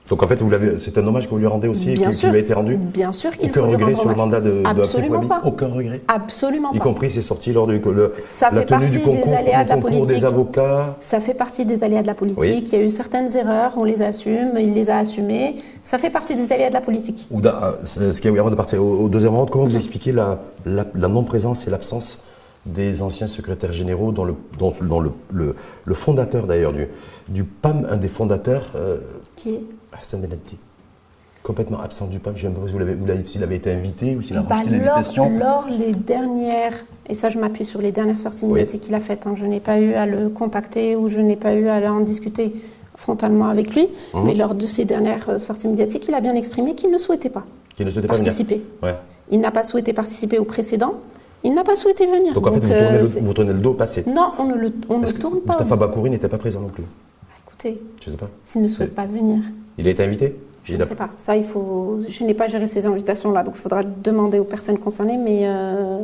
Donc 0.08 0.22
en 0.22 0.26
fait, 0.26 0.36
vous 0.36 0.48
l'avez- 0.48 0.78
c'est 0.78 0.96
un 0.96 1.06
hommage 1.06 1.26
que 1.26 1.30
vous 1.30 1.38
lui 1.38 1.46
rendez 1.46 1.68
aussi 1.68 1.86
Bien 1.92 2.10
qui, 2.10 2.26
lui 2.26 2.36
a 2.36 2.38
été 2.38 2.54
rendu 2.54 2.76
Bien 2.76 3.12
sûr 3.12 3.36
qu'il 3.36 3.50
Aucun 3.50 3.60
faut 3.60 3.66
lui 3.66 3.74
regret 3.74 3.84
rendre 3.92 4.00
sur 4.00 4.08
le 4.08 4.14
mandat 4.14 4.40
de, 4.40 4.50
de 4.50 4.64
Abdel 4.64 4.80
Absolument 4.84 5.20
pas. 5.20 5.42
Aucun 5.44 5.68
regret 5.68 6.00
Absolument 6.08 6.70
Y 6.72 6.78
pas. 6.78 6.84
compris 6.84 7.10
ses 7.10 7.20
sorties 7.20 7.52
lors 7.52 7.66
du 7.66 7.78
le- 7.78 8.14
Ça 8.24 8.48
la 8.50 8.60
fait 8.60 8.66
tenue 8.66 8.80
partie 8.80 8.86
du 8.96 8.98
des 8.98 9.04
concours, 9.04 9.34
aléas 9.36 9.58
le 9.58 9.64
de 9.64 9.68
la 9.68 9.74
concours 9.76 10.06
des 10.06 10.24
avocats. 10.24 10.96
Ça 11.00 11.20
fait 11.20 11.34
partie 11.34 11.66
des 11.66 11.84
aléas 11.84 12.00
de 12.02 12.06
la 12.06 12.14
politique. 12.14 12.40
Oui. 12.40 12.64
Il 12.66 12.72
y 12.72 12.76
a 12.76 12.84
eu 12.84 12.90
certaines 12.90 13.36
erreurs, 13.36 13.74
on 13.76 13.84
les 13.84 14.00
assume, 14.00 14.52
il 14.58 14.72
les 14.72 14.88
a 14.88 14.96
assumées. 14.98 15.56
Ça 15.82 15.98
fait 15.98 16.10
partie 16.10 16.34
des 16.34 16.52
aléas 16.52 16.70
de 16.70 16.74
la 16.74 16.80
politique. 16.80 17.28
Ouda, 17.30 17.76
euh, 18.00 18.12
ce 18.12 18.20
qui 18.20 18.28
est 18.28 18.38
avant 18.38 18.50
de 18.50 18.54
partir 18.54 18.82
au, 18.82 19.04
au 19.04 19.08
deuxième 19.10 19.34
round, 19.34 19.50
comment 19.50 19.64
vous 19.64 19.76
expliquez 19.76 20.12
la, 20.12 20.38
la- 20.64 20.86
la 20.94 21.08
non-présence 21.08 21.66
et 21.66 21.70
l'absence 21.70 22.18
des 22.68 23.02
anciens 23.02 23.26
secrétaires 23.26 23.72
généraux, 23.72 24.12
dont 24.12 24.24
le, 24.24 24.34
dont, 24.58 24.72
dont 24.82 25.00
le, 25.00 25.10
le- 25.32 25.54
le 25.84 25.94
fondateur 25.94 26.46
d'ailleurs 26.46 26.72
du, 26.72 26.86
du 27.28 27.44
PAM, 27.44 27.86
un 27.90 27.96
des 27.96 28.08
fondateurs, 28.08 28.72
euh, 28.76 28.98
Qui 29.36 29.54
est 29.54 29.62
Hassan 29.98 30.20
Benabti, 30.20 30.56
complètement 31.42 31.80
absent 31.80 32.06
du 32.06 32.18
PAM. 32.18 32.34
Je 32.36 32.46
ne 32.48 32.54
sais 32.54 32.60
pas 32.60 33.24
s'il 33.24 33.42
avait 33.42 33.56
été 33.56 33.72
invité 33.72 34.16
ou 34.16 34.22
s'il 34.22 34.36
a 34.36 34.42
Bah, 34.42 34.56
rejeté 34.56 34.70
l'invitation. 34.72 35.30
lors 35.38 35.66
les 35.70 35.92
dernières, 35.94 36.74
et 37.08 37.14
ça 37.14 37.28
je 37.30 37.38
m'appuie 37.38 37.64
sur 37.64 37.80
les 37.80 37.92
dernières 37.92 38.18
sorties 38.18 38.44
médiatiques 38.46 38.82
qu'il 38.82 38.94
a 38.94 39.00
faites, 39.00 39.26
hein, 39.26 39.34
je 39.36 39.46
n'ai 39.46 39.60
pas 39.60 39.78
eu 39.80 39.94
à 39.94 40.06
le 40.06 40.28
contacter 40.28 40.94
ou 40.96 41.08
je 41.08 41.20
n'ai 41.20 41.36
pas 41.36 41.54
eu 41.54 41.68
à 41.68 41.92
en 41.92 42.00
discuter 42.00 42.52
frontalement 42.96 43.46
avec 43.46 43.74
lui, 43.74 43.88
Mhm. 44.14 44.22
mais 44.24 44.34
lors 44.34 44.54
de 44.54 44.66
ces 44.66 44.84
dernières 44.84 45.28
euh, 45.30 45.38
sorties 45.38 45.68
médiatiques, 45.68 46.06
il 46.08 46.14
a 46.14 46.20
bien 46.20 46.34
exprimé 46.34 46.74
qu'il 46.74 46.90
ne 46.90 46.98
souhaitait 46.98 47.30
pas 47.30 47.44
Qui 47.76 47.84
ne 47.84 47.90
souhaitait 47.90 48.08
pas 48.08 48.14
venir. 48.14 48.26
participer. 48.26 48.62
Ouais. 48.82 48.94
Il 49.30 49.40
n'a 49.40 49.50
pas 49.52 49.62
souhaité 49.62 49.92
participer 49.92 50.38
au 50.38 50.44
précédent, 50.44 50.94
il 51.44 51.54
n'a 51.54 51.64
pas 51.64 51.76
souhaité 51.76 52.06
venir. 52.06 52.34
Donc 52.34 52.46
en 52.46 52.52
fait, 52.52 52.60
vous, 52.60 52.72
euh, 52.72 52.82
tournez 52.84 52.98
le, 53.00 53.06
c'est- 53.08 53.20
vous 53.20 53.32
tournez 53.34 53.52
le 53.52 53.58
dos 53.60 53.74
passé. 53.74 54.04
Non, 54.06 54.32
on 54.38 54.44
ne 54.44 54.54
le 54.56 54.70
on 54.88 54.98
ne 54.98 55.06
tourne 55.06 55.40
pas. 55.40 55.52
Mustafa 55.54 55.76
Bakouri 55.76 56.10
n'était 56.10 56.28
pas 56.28 56.38
présent 56.38 56.60
non 56.60 56.68
plus 56.68 56.84
Écoutez, 57.46 57.80
Je 58.04 58.10
ne 58.10 58.14
sais 58.14 58.18
pas. 58.18 58.28
s'il 58.42 58.62
ne 58.62 58.68
souhaite 58.68 58.94
pas 58.94 59.06
venir, 59.06 59.42
Il 59.78 59.86
a 59.86 59.90
été 59.90 60.02
invité 60.02 60.36
je 60.64 60.76
ne 60.76 60.84
sais 60.84 60.94
pas. 60.94 61.08
Ça, 61.16 61.34
il 61.34 61.44
faut. 61.44 61.96
Je 62.06 62.24
n'ai 62.24 62.34
pas 62.34 62.46
géré 62.46 62.66
ces 62.66 62.84
invitations-là, 62.84 63.42
donc 63.42 63.54
il 63.56 63.60
faudra 63.60 63.82
demander 63.84 64.38
aux 64.38 64.44
personnes 64.44 64.76
concernées, 64.78 65.16
mais, 65.16 65.44
euh, 65.44 66.00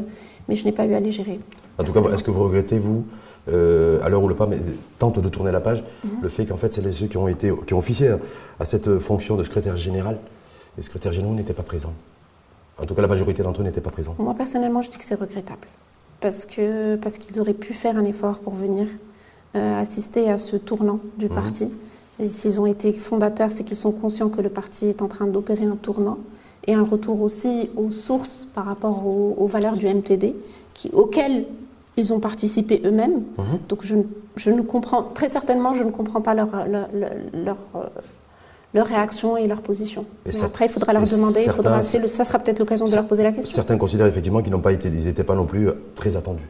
mais 0.48 0.56
je 0.56 0.64
n'ai 0.64 0.72
pas 0.72 0.86
eu 0.86 0.94
à 0.94 1.00
les 1.00 1.12
gérer. 1.12 1.38
En 1.78 1.84
tout 1.84 1.92
cas, 1.92 2.00
est-ce 2.14 2.24
que 2.24 2.30
vous 2.30 2.44
regrettez, 2.44 2.78
vous, 2.78 3.04
euh, 3.52 3.98
à 4.02 4.08
l'heure 4.08 4.22
où 4.22 4.28
le 4.28 4.34
PAM 4.34 4.54
tente 4.98 5.18
de 5.20 5.28
tourner 5.28 5.52
la 5.52 5.60
page, 5.60 5.84
Mhm. 6.02 6.10
le 6.22 6.28
fait 6.30 6.46
qu'en 6.46 6.56
fait, 6.56 6.72
c'est 6.72 6.80
les- 6.80 6.92
ceux 6.92 7.08
qui 7.08 7.18
ont, 7.18 7.28
été, 7.28 7.52
qui 7.66 7.74
ont 7.74 7.78
officié 7.78 8.08
à, 8.08 8.18
à 8.58 8.64
cette 8.64 8.98
fonction 9.00 9.36
de 9.36 9.44
secrétaire 9.44 9.76
général, 9.76 10.16
les 10.78 10.82
secrétaires 10.82 11.12
généraux 11.12 11.34
n'étaient 11.34 11.52
pas 11.52 11.62
présents 11.62 11.92
En 12.80 12.84
tout 12.86 12.94
cas, 12.94 13.02
la 13.02 13.08
majorité 13.08 13.42
d'entre 13.42 13.60
eux 13.60 13.64
n'étaient 13.64 13.80
pas 13.80 13.90
présents. 13.90 14.14
Moi, 14.18 14.34
personnellement, 14.34 14.82
je 14.82 14.90
dis 14.90 14.98
que 14.98 15.04
c'est 15.04 15.14
regrettable. 15.14 15.66
Parce 16.20 16.44
que 16.46 16.96
parce 16.96 17.18
qu'ils 17.18 17.38
auraient 17.40 17.54
pu 17.54 17.72
faire 17.74 17.96
un 17.96 18.04
effort 18.04 18.38
pour 18.38 18.54
venir 18.54 18.86
euh, 19.56 19.78
assister 19.80 20.30
à 20.30 20.38
ce 20.38 20.56
tournant 20.56 20.98
du 21.18 21.26
Mhm. 21.28 21.34
parti. 21.34 21.70
Et 22.18 22.28
s'ils 22.28 22.60
ont 22.60 22.66
été 22.66 22.92
fondateurs, 22.92 23.50
c'est 23.50 23.62
qu'ils 23.64 23.76
sont 23.76 23.92
conscients 23.92 24.28
que 24.28 24.40
le 24.40 24.48
parti 24.48 24.86
est 24.86 25.02
en 25.02 25.08
train 25.08 25.26
d'opérer 25.26 25.64
un 25.64 25.76
tournant 25.76 26.18
et 26.66 26.74
un 26.74 26.82
retour 26.82 27.20
aussi 27.22 27.70
aux 27.76 27.90
sources 27.90 28.48
par 28.54 28.64
rapport 28.64 29.06
aux, 29.06 29.34
aux 29.38 29.46
valeurs 29.46 29.76
du 29.76 29.86
MTD, 29.86 30.34
qui, 30.74 30.90
auxquelles 30.92 31.44
ils 31.96 32.12
ont 32.14 32.20
participé 32.20 32.82
eux-mêmes. 32.84 33.22
Mhm. 33.38 33.44
Donc 33.68 33.80
je, 33.84 33.94
ne- 33.96 34.02
je 34.36 34.50
ne 34.50 34.62
comprends, 34.62 35.02
très 35.02 35.28
certainement, 35.28 35.74
je 35.74 35.82
ne 35.84 35.90
comprends 35.90 36.20
pas 36.20 36.34
leur, 36.34 36.48
leur, 36.66 36.88
leur, 37.32 37.56
euh, 37.76 37.84
leur 38.74 38.86
réaction 38.86 39.36
et 39.36 39.46
leur 39.46 39.62
position. 39.62 40.04
Et 40.26 40.42
après, 40.42 40.66
il 40.66 40.68
faudra 40.70 40.92
leur 40.92 41.02
demander, 41.02 41.42
il 41.44 41.50
faudra, 41.50 41.74
certains- 41.74 41.82
c'est 41.82 41.98
le- 42.00 42.08
ça 42.08 42.24
sera 42.24 42.38
peut-être 42.40 42.58
l'occasion 42.58 42.86
de 42.86 42.94
leur 42.94 43.06
poser 43.06 43.22
la 43.22 43.32
question. 43.32 43.54
Certains 43.54 43.78
considèrent 43.78 44.06
effectivement 44.08 44.42
qu'ils 44.42 44.52
n'ont 44.52 44.60
pas 44.60 44.72
été, 44.72 44.88
ils 44.88 45.04
n'étaient 45.04 45.24
pas 45.24 45.34
non 45.36 45.46
plus 45.46 45.68
euh, 45.68 45.74
très 45.94 46.16
attendus. 46.16 46.42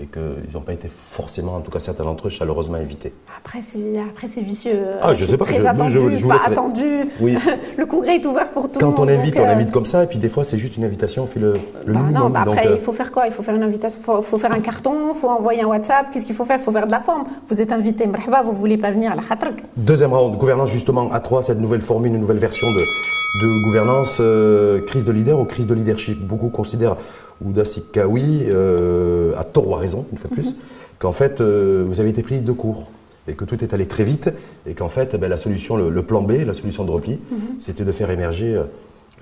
Et 0.00 0.06
qu'ils 0.06 0.54
n'ont 0.54 0.62
pas 0.62 0.72
été 0.72 0.88
forcément, 0.88 1.56
en 1.56 1.60
tout 1.60 1.70
cas 1.70 1.78
certains 1.80 2.04
d'entre 2.04 2.28
eux, 2.28 2.30
chaleureusement 2.30 2.76
invités. 2.76 3.12
Après, 3.36 3.60
c'est 3.60 3.78
après, 4.08 4.28
c'est 4.28 4.40
vicieux. 4.40 4.78
Ah, 5.02 5.12
je 5.12 5.26
sais 5.26 5.36
pas, 5.36 5.44
Très 5.44 5.56
je- 5.56 5.62
attendu, 5.66 5.92
je- 5.92 6.26
pas 6.26 6.34
laisserai- 6.36 6.52
attendu. 6.52 6.84
Oui. 7.20 7.36
le 7.76 7.84
congrès 7.84 8.16
est 8.16 8.24
ouvert 8.24 8.50
pour 8.52 8.70
tout 8.70 8.78
le 8.80 8.86
Quand 8.86 8.98
monde. 8.98 9.10
on 9.10 9.12
invite, 9.12 9.36
on 9.38 9.42
euh, 9.44 9.52
invite 9.52 9.72
comme 9.72 9.84
ça, 9.84 10.04
et 10.04 10.06
puis 10.06 10.18
des 10.18 10.30
fois, 10.30 10.42
c'est 10.44 10.56
juste 10.56 10.78
une 10.78 10.84
invitation, 10.84 11.24
on 11.24 11.26
fait 11.26 11.40
le, 11.40 11.58
le 11.84 11.92
bah 11.92 12.00
non, 12.00 12.06
minimum. 12.06 12.32
bah 12.32 12.44
Donc, 12.46 12.54
après, 12.56 12.68
euh, 12.68 12.74
il 12.76 12.80
faut 12.80 12.92
faire 12.92 13.12
quoi? 13.12 13.26
Il 13.26 13.32
faut 13.32 13.42
faire 13.42 13.54
une 13.56 13.62
invitation, 13.62 14.00
il 14.00 14.04
faut, 14.04 14.22
faut 14.22 14.38
faire 14.38 14.52
un 14.54 14.60
carton, 14.60 15.10
il 15.10 15.18
faut 15.18 15.28
envoyer 15.28 15.62
un 15.62 15.66
WhatsApp. 15.66 16.10
Qu'est-ce 16.10 16.24
qu'il 16.24 16.34
faut 16.34 16.44
faire? 16.46 16.58
Il 16.58 16.62
faut 16.64 16.72
faire 16.72 16.86
de 16.86 16.92
la 16.92 17.00
forme. 17.00 17.24
Vous 17.48 17.60
êtes 17.60 17.72
invité, 17.72 18.06
mrahba, 18.06 18.42
vous 18.42 18.52
voulez 18.52 18.78
pas 18.78 18.92
venir, 18.92 19.14
la 19.14 19.22
khatrak? 19.22 19.62
Deuxième 19.76 20.14
round, 20.14 20.38
gouvernance 20.38 20.70
justement 20.70 21.10
à 21.12 21.20
3, 21.20 21.42
cette 21.42 21.60
nouvelle 21.60 21.82
formule, 21.82 22.14
une 22.14 22.20
nouvelle 22.20 22.38
version 22.38 22.68
de, 22.70 22.78
de 22.78 23.64
gouvernance, 23.64 24.18
euh, 24.20 24.80
crise 24.80 25.04
de 25.04 25.12
leader 25.12 25.38
ou 25.38 25.44
crise 25.44 25.66
de 25.66 25.74
leadership? 25.74 26.18
Beaucoup 26.26 26.48
considèrent, 26.48 26.96
Ouda 27.44 27.64
Sikawi, 27.64 28.46
euh, 28.48 29.32
à 29.36 29.44
tort 29.44 29.68
ou 29.68 29.74
à 29.74 29.78
raison, 29.78 30.06
une 30.12 30.18
fois 30.18 30.30
de 30.30 30.34
plus, 30.34 30.54
qu'en 30.98 31.12
fait, 31.12 31.40
euh, 31.40 31.84
vous 31.86 32.00
avez 32.00 32.10
été 32.10 32.22
pris 32.22 32.40
de 32.40 32.52
court. 32.52 32.90
et 33.28 33.34
que 33.34 33.44
tout 33.44 33.62
est 33.62 33.74
allé 33.74 33.86
très 33.86 34.04
vite 34.04 34.30
et 34.66 34.74
qu'en 34.74 34.88
fait, 34.88 35.14
ben, 35.16 35.28
la 35.28 35.36
solution, 35.36 35.76
le, 35.76 36.02
plan 36.02 36.22
B, 36.22 36.32
la 36.44 36.54
solution 36.54 36.84
de 36.84 36.90
repli, 36.90 37.12
mhm. 37.30 37.60
c'était 37.60 37.84
de 37.84 37.92
faire 37.92 38.10
émerger 38.10 38.60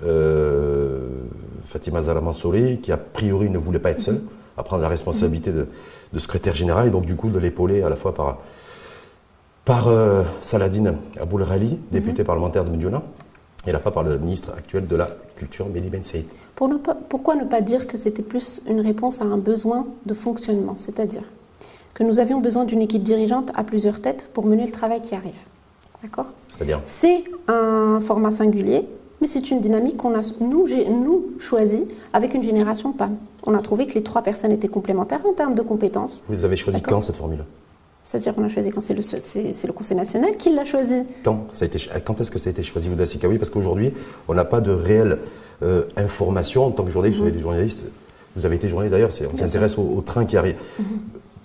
euh, 0.05 0.99
Fatima 1.65 2.01
Zahra 2.01 2.21
Mansouri, 2.21 2.79
qui 2.79 2.91
a 2.91 2.97
priori 2.97 3.49
ne 3.49 3.57
voulait 3.57 3.79
pas 3.79 3.91
être 3.91 4.01
seule, 4.01 4.21
à 4.57 4.63
prendre 4.63 4.81
la 4.81 4.89
responsabilité 4.89 5.51
de, 5.51 5.67
secrétaire 6.17 6.55
général 6.55 6.87
et 6.87 6.89
donc 6.89 7.05
du 7.05 7.15
coup 7.15 7.29
de 7.29 7.37
l'épauler 7.37 7.83
à 7.83 7.89
la 7.89 7.95
fois 7.95 8.15
par, 8.15 8.39
par 9.65 9.87
euh, 9.87 10.23
Saladin 10.41 10.95
Aboul 11.19 11.43
Rali, 11.43 11.79
député 11.91 12.23
parlementaire 12.23 12.65
de 12.65 12.71
Mediouna, 12.71 13.03
et 13.65 13.69
à 13.69 13.73
la 13.73 13.79
fois 13.79 13.91
par 13.91 14.03
le 14.03 14.17
ministre 14.17 14.51
actuel 14.55 14.87
de 14.87 14.95
la 14.95 15.09
Culture, 15.35 15.67
Mehdi 15.67 15.89
Ben 15.89 16.03
Saïd. 16.03 16.25
pourquoi 16.55 17.35
ne 17.35 17.45
pas 17.45 17.61
dire 17.61 17.87
que 17.87 17.97
c'était 17.97 18.21
plus 18.21 18.61
une 18.67 18.81
réponse 18.81 19.21
à 19.21 19.25
un 19.25 19.37
besoin 19.37 19.87
de 20.05 20.13
fonctionnement, 20.13 20.75
c'est-à-dire 20.75 21.23
que 21.93 22.03
nous 22.03 22.19
avions 22.19 22.39
besoin 22.39 22.65
d'une 22.65 22.81
équipe 22.81 23.03
dirigeante 23.03 23.51
à 23.55 23.63
plusieurs 23.63 23.99
têtes 23.99 24.29
pour 24.33 24.45
mener 24.45 24.65
le 24.65 24.71
travail 24.71 25.01
qui 25.01 25.15
arrive. 25.15 25.39
D'accord? 26.01 26.27
C'est-à-dire 26.55 26.79
C'est 26.85 27.23
un 27.47 27.99
format 27.99 28.31
singulier, 28.31 28.87
mais 29.19 29.27
c'est 29.27 29.51
une 29.51 29.59
dynamique 29.59 29.97
qu'on 29.97 30.15
a, 30.17 30.21
nous, 30.39 30.65
nous, 30.67 31.25
choisi 31.39 31.85
avec 32.13 32.33
une 32.33 32.43
génération 32.43 32.93
PAM. 32.93 33.17
On 33.45 33.53
a 33.53 33.61
trouvé 33.61 33.85
que 33.85 33.95
les 33.95 34.03
trois 34.03 34.21
personnes 34.21 34.51
étaient 34.51 34.69
complémentaires 34.69 35.25
en 35.25 35.33
termes 35.33 35.55
de 35.55 35.61
compétences. 35.61 36.23
Vous 36.29 36.45
avez 36.45 36.55
choisi 36.55 36.81
quand 36.81 37.01
cette 37.01 37.17
formule? 37.17 37.43
C'est-à-dire 38.09 38.33
qu'on 38.33 38.43
a 38.43 38.47
choisi 38.47 38.71
quand 38.71 38.81
c'est 38.81 38.95
le, 38.95 39.03
c'est, 39.03 39.67
le 39.67 39.71
Conseil 39.71 39.95
national 39.95 40.35
qui 40.35 40.51
l'a 40.51 40.65
choisi. 40.65 41.03
Quand, 41.23 41.45
ça 41.51 41.65
a 41.65 41.67
été, 41.67 41.77
quand 42.03 42.19
est-ce 42.19 42.31
que 42.31 42.39
ça 42.39 42.49
a 42.49 42.51
été 42.51 42.63
choisi, 42.63 42.89
Ouda 42.89 43.03
Oui, 43.25 43.37
parce 43.37 43.51
qu'aujourd'hui, 43.51 43.93
on 44.27 44.33
n'a 44.33 44.45
pas 44.45 44.61
de 44.61 44.71
réelle 44.71 45.19
euh, 45.61 45.83
information 45.95 46.65
en 46.65 46.71
tant 46.71 46.83
que 46.83 46.89
journaliste. 46.89 47.21
Vous 47.21 47.27
êtes 47.27 47.35
des 47.35 47.39
journalistes, 47.39 47.83
vous 48.35 48.47
avez 48.47 48.55
été 48.55 48.67
journaliste 48.67 48.93
d'ailleurs, 48.93 49.11
on 49.31 49.37
s'intéresse 49.37 49.77
au, 49.77 50.01
train 50.01 50.25
qui 50.25 50.37
arrive, 50.37 50.55
mhm. 50.79 50.85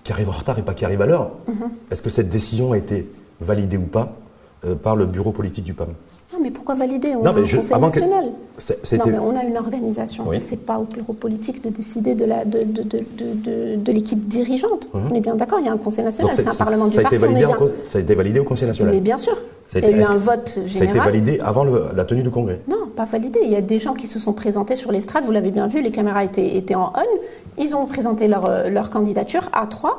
qui 0.05 0.13
arrive 0.13 0.31
en 0.31 0.33
retard 0.33 0.59
et 0.59 0.63
pas 0.63 0.73
qui 0.73 0.87
arrive 0.87 1.03
à 1.03 1.07
l'heure. 1.07 1.33
Mhm. 1.49 1.69
Est-ce 1.91 2.01
que 2.01 2.09
cette 2.09 2.31
décision 2.31 2.73
a 2.73 2.79
été 2.79 3.11
validée 3.43 3.77
ou 3.77 3.85
pas 3.85 4.17
euh, 4.65 4.75
par 4.75 4.97
le 4.97 5.05
bureau 5.05 5.33
politique 5.33 5.67
du 5.67 5.75
PAM 5.75 5.89
non, 6.35 6.41
mais 6.43 6.51
pourquoi 6.51 6.75
valider? 6.75 7.15
On 7.15 7.25
a 7.25 7.31
un 7.31 7.33
conseil 7.35 7.79
national. 7.79 8.25
non, 8.25 9.05
mais 9.07 9.19
on 9.19 9.37
a 9.37 9.45
une 9.45 9.57
organisation. 9.57 10.25
Ce 10.39 10.51
n'est 10.51 10.57
pas 10.57 10.79
au 10.79 10.85
bureau 10.85 11.13
politique 11.13 11.63
de 11.63 11.71
décider 11.71 12.15
de, 12.15 12.25
la, 12.25 12.45
de, 12.45 12.65
de, 12.65 12.83
de, 12.83 13.77
de 13.77 13.93
l'équipe 13.93 14.27
dirigeante. 14.27 14.89
Mhm. 14.93 15.03
On 15.11 15.15
est 15.15 15.21
bien 15.21 15.37
d'accord, 15.37 15.59
il 15.61 15.67
y 15.67 15.69
a 15.69 15.73
un 15.73 15.77
conseil 15.79 16.05
national, 16.05 16.33
c'est 16.35 16.47
un 16.49 16.55
parlement 16.55 16.89
du 16.89 16.97
parti. 17.01 17.17
Validé 17.19 17.47
ça 17.85 17.99
a 17.99 18.01
été 18.01 18.15
validé 18.15 18.41
au 18.41 18.45
conseil 18.45 18.67
national 18.67 18.93
Mais 18.93 19.01
bien 19.01 19.17
sûr. 19.17 19.37
il 19.75 19.81
y 19.83 19.85
a 19.85 19.91
eu 19.91 20.03
un 20.03 20.17
vote 20.17 20.59
général. 20.67 20.71
Ça 20.71 20.83
a 20.83 20.87
été 20.87 20.99
validé 20.99 21.41
avant 21.41 21.65
la 21.65 22.05
tenue 22.05 22.23
du 22.23 22.31
congrès? 22.31 22.61
Non, 22.69 22.89
pas 22.97 23.05
validé. 23.05 23.41
Il 23.45 23.51
y 23.51 23.57
a 23.57 23.61
des 23.61 23.79
gens 23.79 23.95
qui 23.95 24.09
se 24.09 24.19
sont 24.19 24.33
présentés 24.33 24.77
sur 24.77 24.91
l'estrade, 24.91 25.25
vous 25.25 25.33
l'avez 25.33 25.51
bien 25.53 25.69
vu, 25.69 25.83
les 25.83 25.91
caméras 25.93 26.25
étaient, 26.25 26.57
étaient 26.57 26.75
en 26.75 26.93
on. 26.97 27.63
Ils 27.63 27.77
ont 27.77 27.87
présenté 27.87 28.27
leur, 28.27 28.47
euh, 28.47 28.69
leur 28.71 28.91
candidature 28.91 29.49
à 29.53 29.67
trois. 29.67 29.97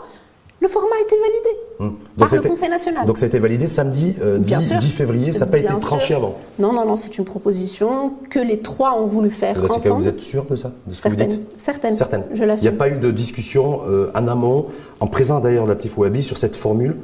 Le 0.66 0.70
format 0.70 0.96
a 0.96 1.02
été 1.04 1.16
validé 1.16 1.50
hum. 1.80 1.96
par 2.18 2.34
le 2.34 2.42
Conseil 2.42 2.70
national. 2.70 3.06
Donc 3.06 3.20
ça 3.20 3.26
a 3.26 3.28
été 3.28 3.38
validé 3.38 3.68
samedi 3.68 4.16
10, 4.40 4.72
euh, 4.72 4.80
février, 4.80 5.32
ça 5.32 5.42
n'a 5.42 5.46
pas 5.46 5.60
été 5.60 5.68
tranché 5.80 6.16
avant 6.16 6.38
Non, 6.58 6.74
non, 6.74 6.88
non, 6.88 6.96
c'est 6.96 7.20
une 7.20 7.24
proposition 7.24 8.14
que 8.32 8.40
les 8.40 8.58
trois 8.58 9.00
ont 9.00 9.06
voulu 9.06 9.30
faire 9.30 9.64
ensemble. 9.64 10.02
Vous 10.02 10.08
êtes 10.08 10.22
sûr 10.22 10.44
de 10.46 10.56
ça 10.56 10.72
Certaines. 10.92 11.42
Certaines. 11.58 11.94
Certaines. 11.94 12.24
Je 12.34 12.44
Il 12.44 12.62
n'y 12.62 12.68
a 12.68 12.72
pas 12.72 12.90
eu 12.90 12.96
de 12.96 13.12
discussion 13.12 13.82
euh, 13.88 14.10
en 14.16 14.28
amont, 14.28 14.66
en 15.02 15.06
présent 15.06 15.40
d'ailleurs 15.40 15.68
la 15.68 15.76
petite 15.76 15.96
Wabi, 15.96 16.24
sur 16.24 16.40
cette 16.40 16.56
formule 16.56 16.96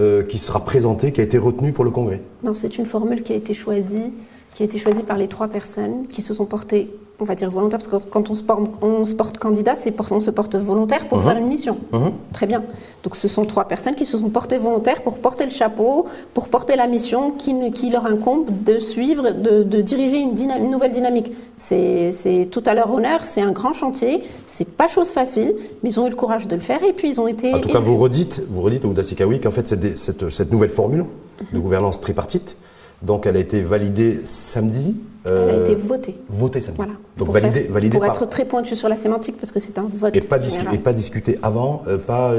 euh, 0.00 0.24
qui 0.24 0.38
sera 0.38 0.64
présentée, 0.64 1.12
qui 1.12 1.20
a 1.20 1.24
été 1.24 1.38
retenue 1.38 1.72
pour 1.72 1.84
le 1.84 1.92
Congrès 1.92 2.20
Non, 2.42 2.52
c'est 2.52 2.78
une 2.78 2.86
formule 2.86 3.22
qui 3.22 3.32
a 3.32 3.36
été 3.36 3.54
choisie, 3.54 4.12
qui 4.54 4.64
a 4.64 4.66
été 4.66 4.78
choisie 4.78 5.04
par 5.04 5.18
les 5.18 5.28
trois 5.28 5.46
personnes 5.46 6.08
qui 6.08 6.20
se 6.20 6.34
sont 6.34 6.46
portées 6.46 6.90
on 7.20 7.24
va 7.24 7.34
dire 7.34 7.48
volontaire, 7.48 7.78
parce 7.78 7.88
que 7.88 8.08
quand 8.08 8.30
on 8.30 8.34
se 8.34 8.42
porte, 8.42 8.62
on 8.82 9.04
se 9.04 9.14
porte 9.14 9.38
candidat, 9.38 9.74
c'est 9.76 9.94
on 10.10 10.20
se 10.20 10.30
porte 10.30 10.56
volontaire 10.56 11.06
pour 11.08 11.18
uh-huh. 11.18 11.22
faire 11.22 11.36
une 11.36 11.46
mission. 11.46 11.78
Uh-huh. 11.92 12.10
Très 12.32 12.46
bien. 12.46 12.62
Donc 13.04 13.14
ce 13.16 13.28
sont 13.28 13.44
trois 13.44 13.66
personnes 13.66 13.94
qui 13.94 14.04
se 14.04 14.18
sont 14.18 14.30
portées 14.30 14.58
volontaires 14.58 15.02
pour 15.02 15.18
porter 15.20 15.44
le 15.44 15.50
chapeau, 15.50 16.06
pour 16.32 16.48
porter 16.48 16.74
la 16.76 16.86
mission 16.86 17.30
qui, 17.30 17.54
qui 17.70 17.90
leur 17.90 18.06
incombe 18.06 18.46
de 18.64 18.78
suivre, 18.78 19.30
de, 19.30 19.80
diriger 19.80 20.18
une, 20.18 20.36
une, 20.38 20.70
nouvelle 20.70 20.90
dynamique. 20.90 21.32
C'est 21.56 22.48
tout 22.50 22.62
à 22.66 22.74
leur 22.74 22.92
honneur, 22.92 23.22
c'est 23.22 23.42
un 23.42 23.52
grand 23.52 23.72
chantier, 23.72 24.22
c'est 24.46 24.68
pas 24.68 24.88
chose 24.88 25.10
facile, 25.10 25.54
mais 25.82 25.90
ils 25.90 26.00
ont 26.00 26.06
eu 26.06 26.10
le 26.10 26.16
courage 26.16 26.48
de 26.48 26.54
le 26.54 26.60
faire 26.60 26.82
et 26.82 26.92
puis 26.92 27.08
ils 27.08 27.20
ont 27.20 27.28
été. 27.28 27.54
En 27.54 27.60
tout 27.60 27.68
cas, 27.68 27.80
vous 27.80 27.96
redites, 27.96 28.42
vous 28.48 28.62
redites 28.62 28.84
au 28.84 29.02
Sikawi 29.02 29.40
qu'en 29.40 29.50
fait 29.52 29.68
cette, 29.68 29.96
cette, 29.96 30.50
nouvelle 30.50 30.70
formule 30.70 31.04
de 31.52 31.58
gouvernance 31.58 32.00
tripartite, 32.00 32.56
donc 33.02 33.26
elle 33.26 33.36
a 33.36 33.40
été 33.40 33.60
validée 33.60 34.20
samedi. 34.24 34.96
Elle 35.24 35.50
a 35.50 35.60
été 35.60 35.74
votée. 35.74 36.16
Votée 36.28 36.60
samedi. 36.60 36.76
Voilà. 36.76 36.92
Donc 37.16 37.26
pour, 37.26 37.34
validée, 37.34 37.68
validée 37.70 37.96
pour 37.96 38.04
être 38.06 38.28
très 38.28 38.44
pointu 38.44 38.76
sur 38.76 38.88
la 38.88 38.96
sémantique, 38.96 39.36
parce 39.38 39.52
que 39.52 39.60
c'est 39.60 39.78
un 39.78 39.88
vote. 39.90 40.14
Et 40.14 40.20
pas, 40.20 40.38
et 40.72 40.78
pas 40.78 40.92
discuté 40.92 41.38
avant, 41.42 41.82
euh, 41.86 41.96
pas, 41.96 42.34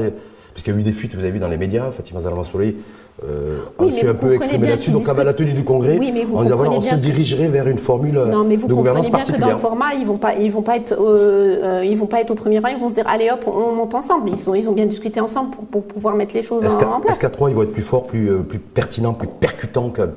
parce 0.52 0.62
qu'il 0.62 0.72
y 0.72 0.76
a 0.76 0.80
eu 0.80 0.82
des 0.82 0.92
fuites, 0.92 1.14
vous 1.14 1.20
avez 1.20 1.32
vu 1.32 1.38
dans 1.38 1.48
les 1.48 1.58
médias, 1.58 1.90
Fatima 1.90 2.20
Zalamasouli 2.20 2.76
euh, 3.24 3.60
oui, 3.78 3.94
un 4.06 4.14
peu 4.14 4.34
exprimé 4.34 4.68
là-dessus. 4.68 4.90
Donc, 4.90 5.08
à 5.08 5.24
la 5.24 5.32
tenue 5.32 5.52
du 5.52 5.64
congrès, 5.64 5.98
oui, 5.98 6.10
mais 6.12 6.24
vous 6.24 6.36
on, 6.36 6.40
on 6.40 6.80
se 6.82 6.94
dirigerait 6.96 7.48
vers 7.48 7.66
une 7.66 7.78
formule 7.78 8.20
non, 8.30 8.44
mais 8.44 8.56
vous 8.56 8.68
de 8.68 8.74
gouvernance 8.74 9.10
bien 9.10 9.24
que 9.24 9.40
dans 9.40 9.50
le 9.50 9.56
format, 9.56 9.94
ils 9.94 10.06
vont 10.06 10.18
pas, 10.18 10.34
ils 10.34 10.50
vont 10.50 10.62
pas 10.62 10.76
être, 10.76 10.94
euh, 10.98 11.82
ils 11.84 11.96
vont 11.96 12.06
pas 12.06 12.20
être 12.20 12.30
au 12.30 12.34
premier 12.34 12.58
rang. 12.58 12.68
Ils 12.68 12.78
vont 12.78 12.88
se 12.88 12.94
dire, 12.94 13.06
allez 13.08 13.30
hop, 13.30 13.44
on 13.46 13.72
monte 13.72 13.94
ensemble. 13.94 14.28
Ils 14.30 14.38
sont, 14.38 14.54
ils 14.54 14.68
ont 14.68 14.72
bien 14.72 14.86
discuté 14.86 15.20
ensemble 15.20 15.50
pour, 15.50 15.66
pour 15.66 15.84
pouvoir 15.84 16.14
mettre 16.14 16.34
les 16.34 16.42
choses 16.42 16.64
en, 16.64 17.00
place. 17.00 17.12
Est-ce 17.12 17.20
qu'à 17.20 17.30
trois, 17.30 17.48
ils 17.48 17.56
vont 17.56 17.62
être 17.62 17.72
plus 17.72 17.82
forts, 17.82 18.06
plus, 18.06 18.30
euh, 18.30 18.38
plus 18.40 18.58
pertinents, 18.58 19.14
plus 19.14 19.28
percutants 19.28 19.90
qu'un 19.90 20.08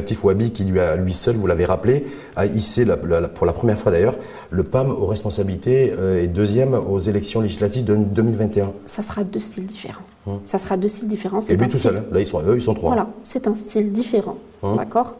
petit 0.00 0.16
Wabi 0.22 0.52
qui 0.52 0.64
lui 0.64 0.80
a, 0.80 0.96
lui 0.96 1.14
seul, 1.14 1.36
vous 1.36 1.46
l'avez 1.46 1.64
rappelé, 1.64 2.06
a 2.36 2.46
hissé 2.46 2.84
la, 2.84 2.96
pour 2.96 3.46
la 3.46 3.52
première 3.52 3.78
fois 3.78 3.92
d'ailleurs 3.92 4.14
le 4.50 4.62
PAM 4.62 4.90
aux 4.90 5.06
responsabilités 5.06 5.92
euh, 5.98 6.22
et 6.22 6.28
deuxième 6.28 6.74
aux 6.74 7.00
élections 7.00 7.40
législatives 7.40 7.84
de 7.84 7.96
2021. 7.96 8.72
Ça 8.84 9.02
sera 9.02 9.24
deux 9.24 9.40
styles 9.40 9.66
différents. 9.66 10.04
Hum. 10.26 10.40
Ça 10.44 10.58
sera 10.58 10.76
deux 10.76 10.88
styles 10.88 11.08
différents. 11.08 11.40
Et 11.40 11.56
lui 11.56 11.68
tout 11.68 11.78
seul. 11.78 12.04
Là, 12.10 12.20
ils 12.20 12.26
sont, 12.26 12.42
eux, 12.42 12.56
ils 12.56 12.62
sont 12.62 12.74
trois. 12.74 12.90
Voilà 12.90 13.08
c'est 13.24 13.46
un 13.46 13.54
style 13.54 13.92
différent. 13.92 14.38
Hein 14.62 14.76
d'accord 14.76 15.16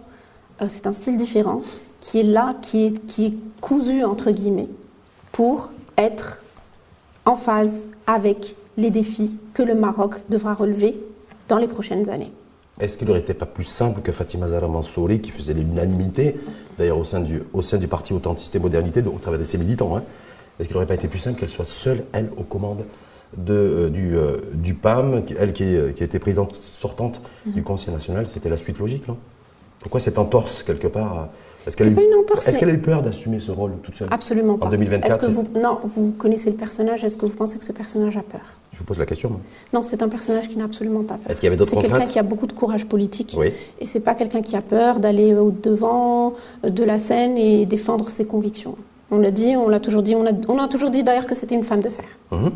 euh, 0.63 0.67
C'est 0.69 0.87
un 0.87 0.93
style 0.93 1.17
différent 1.17 1.63
qui 2.01 2.21
est 2.21 2.25
là, 2.25 2.55
qui 2.61 2.87
est, 2.87 3.07
qui 3.07 3.27
est 3.27 3.35
cousu, 3.61 4.05
entre 4.05 4.31
guillemets, 4.31 4.69
pour 5.33 5.73
être 5.97 6.43
en 7.25 7.37
phase 7.37 7.85
avec 8.07 8.57
les 8.77 8.91
défis 8.91 9.37
que 9.55 9.63
le 9.63 9.75
Maroc 9.75 10.15
devra 10.29 10.55
relever 10.55 10.97
dans 11.49 11.59
les 11.59 11.69
prochaines 11.69 12.09
années. 12.11 12.33
Est-ce 12.79 12.99
qu'il 12.99 13.09
n'aurait 13.09 13.21
été 13.21 13.33
pas 13.33 13.47
plus 13.47 13.65
simple 13.65 14.03
que 14.03 14.13
Fatima 14.13 14.49
Zahra 14.49 14.69
Mansouri, 14.69 15.21
qui 15.21 15.31
faisait 15.31 15.55
l'unanimité, 15.55 16.37
d'ailleurs 16.79 16.99
au 16.99 17.05
sein 17.05 17.21
du, 17.21 17.43
au 17.55 17.63
sein 17.63 17.79
du 17.79 17.89
parti 17.89 18.13
Authenticité 18.13 18.59
Modernité, 18.59 19.01
donc 19.01 19.17
au 19.17 19.19
travers 19.19 19.41
de 19.41 19.45
ses 19.45 19.57
militants, 19.57 19.97
hein, 19.97 20.03
est-ce 20.59 20.69
qu'il 20.69 20.75
n'aurait 20.75 20.87
pas 20.87 20.95
été 20.95 21.09
plus 21.09 21.19
simple 21.19 21.41
qu'elle 21.41 21.49
soit 21.49 21.65
seule, 21.65 22.05
elle, 22.13 22.31
aux 22.37 22.43
commandes 22.43 22.85
de, 23.37 23.55
euh, 23.55 23.89
du, 23.89 24.17
euh, 24.17 24.39
du, 24.55 24.75
PAM, 24.75 25.23
elle 25.39 25.53
qui, 25.53 25.65
euh, 25.65 25.93
qui 25.93 26.05
était 26.05 26.19
présidente 26.19 26.59
sortante 26.63 27.21
mhm. 27.47 27.53
du 27.53 27.63
Conseil 27.63 27.93
national, 27.93 28.27
c'était 28.27 28.49
la 28.49 28.57
suite 28.57 28.79
logique, 28.79 29.07
non? 29.09 29.17
Pourquoi 29.81 30.01
cette 30.01 30.19
entorse 30.19 30.63
quelque 30.63 30.89
part 30.89 31.29
Est-ce 31.67 31.77
qu'elle 31.77 31.89
a, 31.89 32.73
eu 32.73 32.79
peur 32.79 33.03
d'assumer 33.03 33.39
ce 33.39 33.53
rôle 33.53 33.73
toute 33.83 33.95
seule 33.95 34.09
Absolument 34.11 34.59
pas. 34.59 34.67
En 34.67 34.71
2024 34.71 35.07
est-ce 35.07 35.19
que 35.19 35.31
vous, 35.31 35.47
Non, 35.61 35.79
vous 35.85 36.13
connaissez 36.13 36.51
le 36.51 36.57
personnage, 36.57 37.05
est-ce 37.05 37.17
que 37.17 37.27
vous 37.27 37.37
pensez 37.37 37.59
que 37.59 37.65
ce 37.65 37.73
personnage 37.73 38.17
a 38.17 38.23
peur? 38.23 38.41
Je 38.73 38.79
vous 38.79 38.85
pose 38.85 38.99
la 38.99 39.07
question. 39.07 39.39
Non, 39.73 39.83
c'est 39.83 40.03
un 40.03 40.09
personnage 40.09 40.49
qui 40.49 40.57
n'a 40.57 40.65
absolument 40.65 41.03
pas 41.03 41.15
peur. 41.15 41.31
Est-ce 41.31 41.41
qu'il 41.41 41.47
y 41.47 41.49
avait 41.49 41.57
d'autres 41.57 41.71
C'est 41.71 41.89
quelqu'un 41.89 42.07
qui 42.07 42.19
a 42.19 42.23
beaucoup 42.23 42.47
de 42.47 42.53
courage 42.53 42.87
politique. 42.87 43.35
Oui. 43.39 43.53
Et 43.79 43.87
c'est 43.87 44.01
pas 44.01 44.15
quelqu'un 44.15 44.41
qui 44.41 44.57
a 44.57 44.63
peur 44.63 44.99
d'aller 44.99 45.35
au 45.35 45.51
devant 45.51 46.33
de 46.65 46.85
la 46.85 46.99
scène 46.99 47.37
et 47.37 47.67
défendre 47.67 48.09
ses 48.09 48.25
convictions. 48.25 48.75
On 49.11 49.19
l'a 49.19 49.31
dit, 49.31 49.55
on 49.57 49.69
l'a 49.69 49.79
toujours 49.79 50.03
dit, 50.03 50.17
on 50.17 50.27
a, 50.27 50.33
on 50.49 50.59
a 50.59 50.67
toujours 50.67 50.91
dit 50.91 51.05
d'ailleurs 51.05 51.27
que 51.27 51.35
c'était 51.35 51.55
une 51.55 51.65
femme 51.65 51.81
de 51.81 51.91
fer. 51.91 52.07
Mhm. 52.33 52.51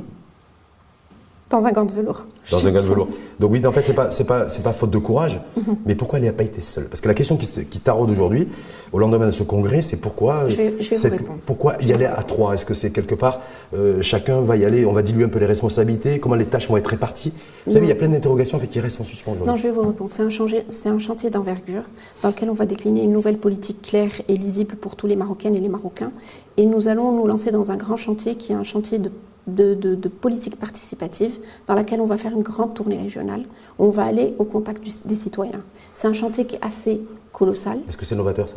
Dans 1.50 1.66
un 1.66 1.72
gant 1.72 1.84
de 1.84 1.92
velours. 1.92 2.26
Dans 2.50 2.64
un 2.64 2.70
gant 2.70 2.80
de 2.80 2.86
velours. 2.86 3.08
Donc 3.40 3.50
oui, 3.50 3.66
en 3.66 3.72
fait, 3.72 3.82
c'est 3.84 3.92
pas, 3.92 4.10
c'est 4.12 4.24
pas, 4.24 4.48
c'est 4.48 4.62
pas 4.62 4.72
faute 4.72 4.90
de 4.90 4.98
courage, 4.98 5.40
mhm. 5.56 5.76
mais 5.84 5.94
pourquoi 5.96 6.18
elle 6.18 6.24
n'a 6.24 6.32
pas 6.32 6.44
été 6.44 6.60
seule? 6.60 6.84
Parce 6.84 7.00
que 7.00 7.08
la 7.08 7.14
question 7.14 7.36
qui, 7.36 7.48
qui 7.66 7.80
taraude 7.80 8.10
aujourd'hui, 8.10 8.48
au 8.92 8.98
lendemain 8.98 9.26
de 9.26 9.30
ce 9.30 9.42
congrès, 9.42 9.82
c'est 9.82 9.96
pourquoi, 9.96 10.48
je 10.48 10.56
vais, 10.56 10.74
je 10.80 10.94
vais 10.94 11.16
pourquoi 11.46 11.76
y 11.82 11.92
aller 11.92 12.06
à 12.06 12.22
trois? 12.22 12.54
Est-ce 12.54 12.64
que 12.64 12.74
c'est 12.74 12.90
quelque 12.90 13.14
part, 13.14 13.40
euh, 13.74 14.00
chacun 14.00 14.40
va 14.40 14.56
y 14.56 14.64
aller, 14.64 14.84
on 14.84 14.92
va 14.92 15.02
diluer 15.02 15.24
un 15.24 15.28
peu 15.28 15.38
les 15.38 15.46
responsabilités, 15.46 16.20
comment 16.20 16.34
les 16.34 16.46
tâches 16.46 16.68
vont 16.68 16.76
être 16.76 16.88
réparties? 16.88 17.32
Vous 17.66 17.72
savez, 17.72 17.86
il 17.86 17.88
y 17.88 17.92
a 17.92 17.96
plein 17.96 18.08
d'interrogations 18.08 18.58
en 18.58 18.60
fait, 18.60 18.66
qui 18.66 18.80
restent 18.80 19.00
en 19.00 19.04
suspens 19.04 19.36
Non, 19.44 19.56
je 19.56 19.64
vais 19.64 19.70
vous 19.70 19.82
répondre. 19.82 20.10
C'est 20.10 20.22
un, 20.22 20.30
chantier, 20.30 20.64
c'est 20.68 20.88
un 20.88 20.98
chantier 20.98 21.30
d'envergure 21.30 21.82
dans 22.22 22.28
lequel 22.28 22.50
on 22.50 22.54
va 22.54 22.66
décliner 22.66 23.02
une 23.04 23.12
nouvelle 23.12 23.38
politique 23.38 23.82
claire 23.82 24.10
et 24.28 24.36
lisible 24.36 24.76
pour 24.76 24.96
tous 24.96 25.06
les 25.06 25.16
Marocaines 25.16 25.54
et 25.54 25.60
les 25.60 25.68
Marocains. 25.68 26.12
Et 26.56 26.66
nous 26.66 26.88
allons 26.88 27.12
nous 27.12 27.26
lancer 27.26 27.50
dans 27.50 27.70
un 27.70 27.76
grand 27.76 27.96
chantier 27.96 28.34
qui 28.34 28.52
est 28.52 28.56
un 28.56 28.62
chantier 28.62 28.98
de 28.98 29.10
de, 29.54 30.08
politique 30.08 30.58
participative 30.58 31.38
dans 31.66 31.74
laquelle 31.74 32.00
on 32.00 32.06
va 32.06 32.16
faire 32.16 32.32
une 32.32 32.42
grande 32.42 32.74
tournée 32.74 32.98
régionale. 32.98 33.44
On 33.78 33.88
va 33.88 34.04
aller 34.04 34.34
au 34.38 34.44
contact 34.44 34.82
des 35.06 35.14
citoyens. 35.14 35.62
C'est 35.94 36.08
un 36.08 36.12
chantier 36.12 36.46
qui 36.46 36.56
est 36.56 36.64
assez 36.64 37.02
colossal. 37.32 37.78
Est-ce 37.88 37.96
que 37.96 38.04
c'est 38.04 38.16
novateur 38.16 38.48
ça? 38.48 38.56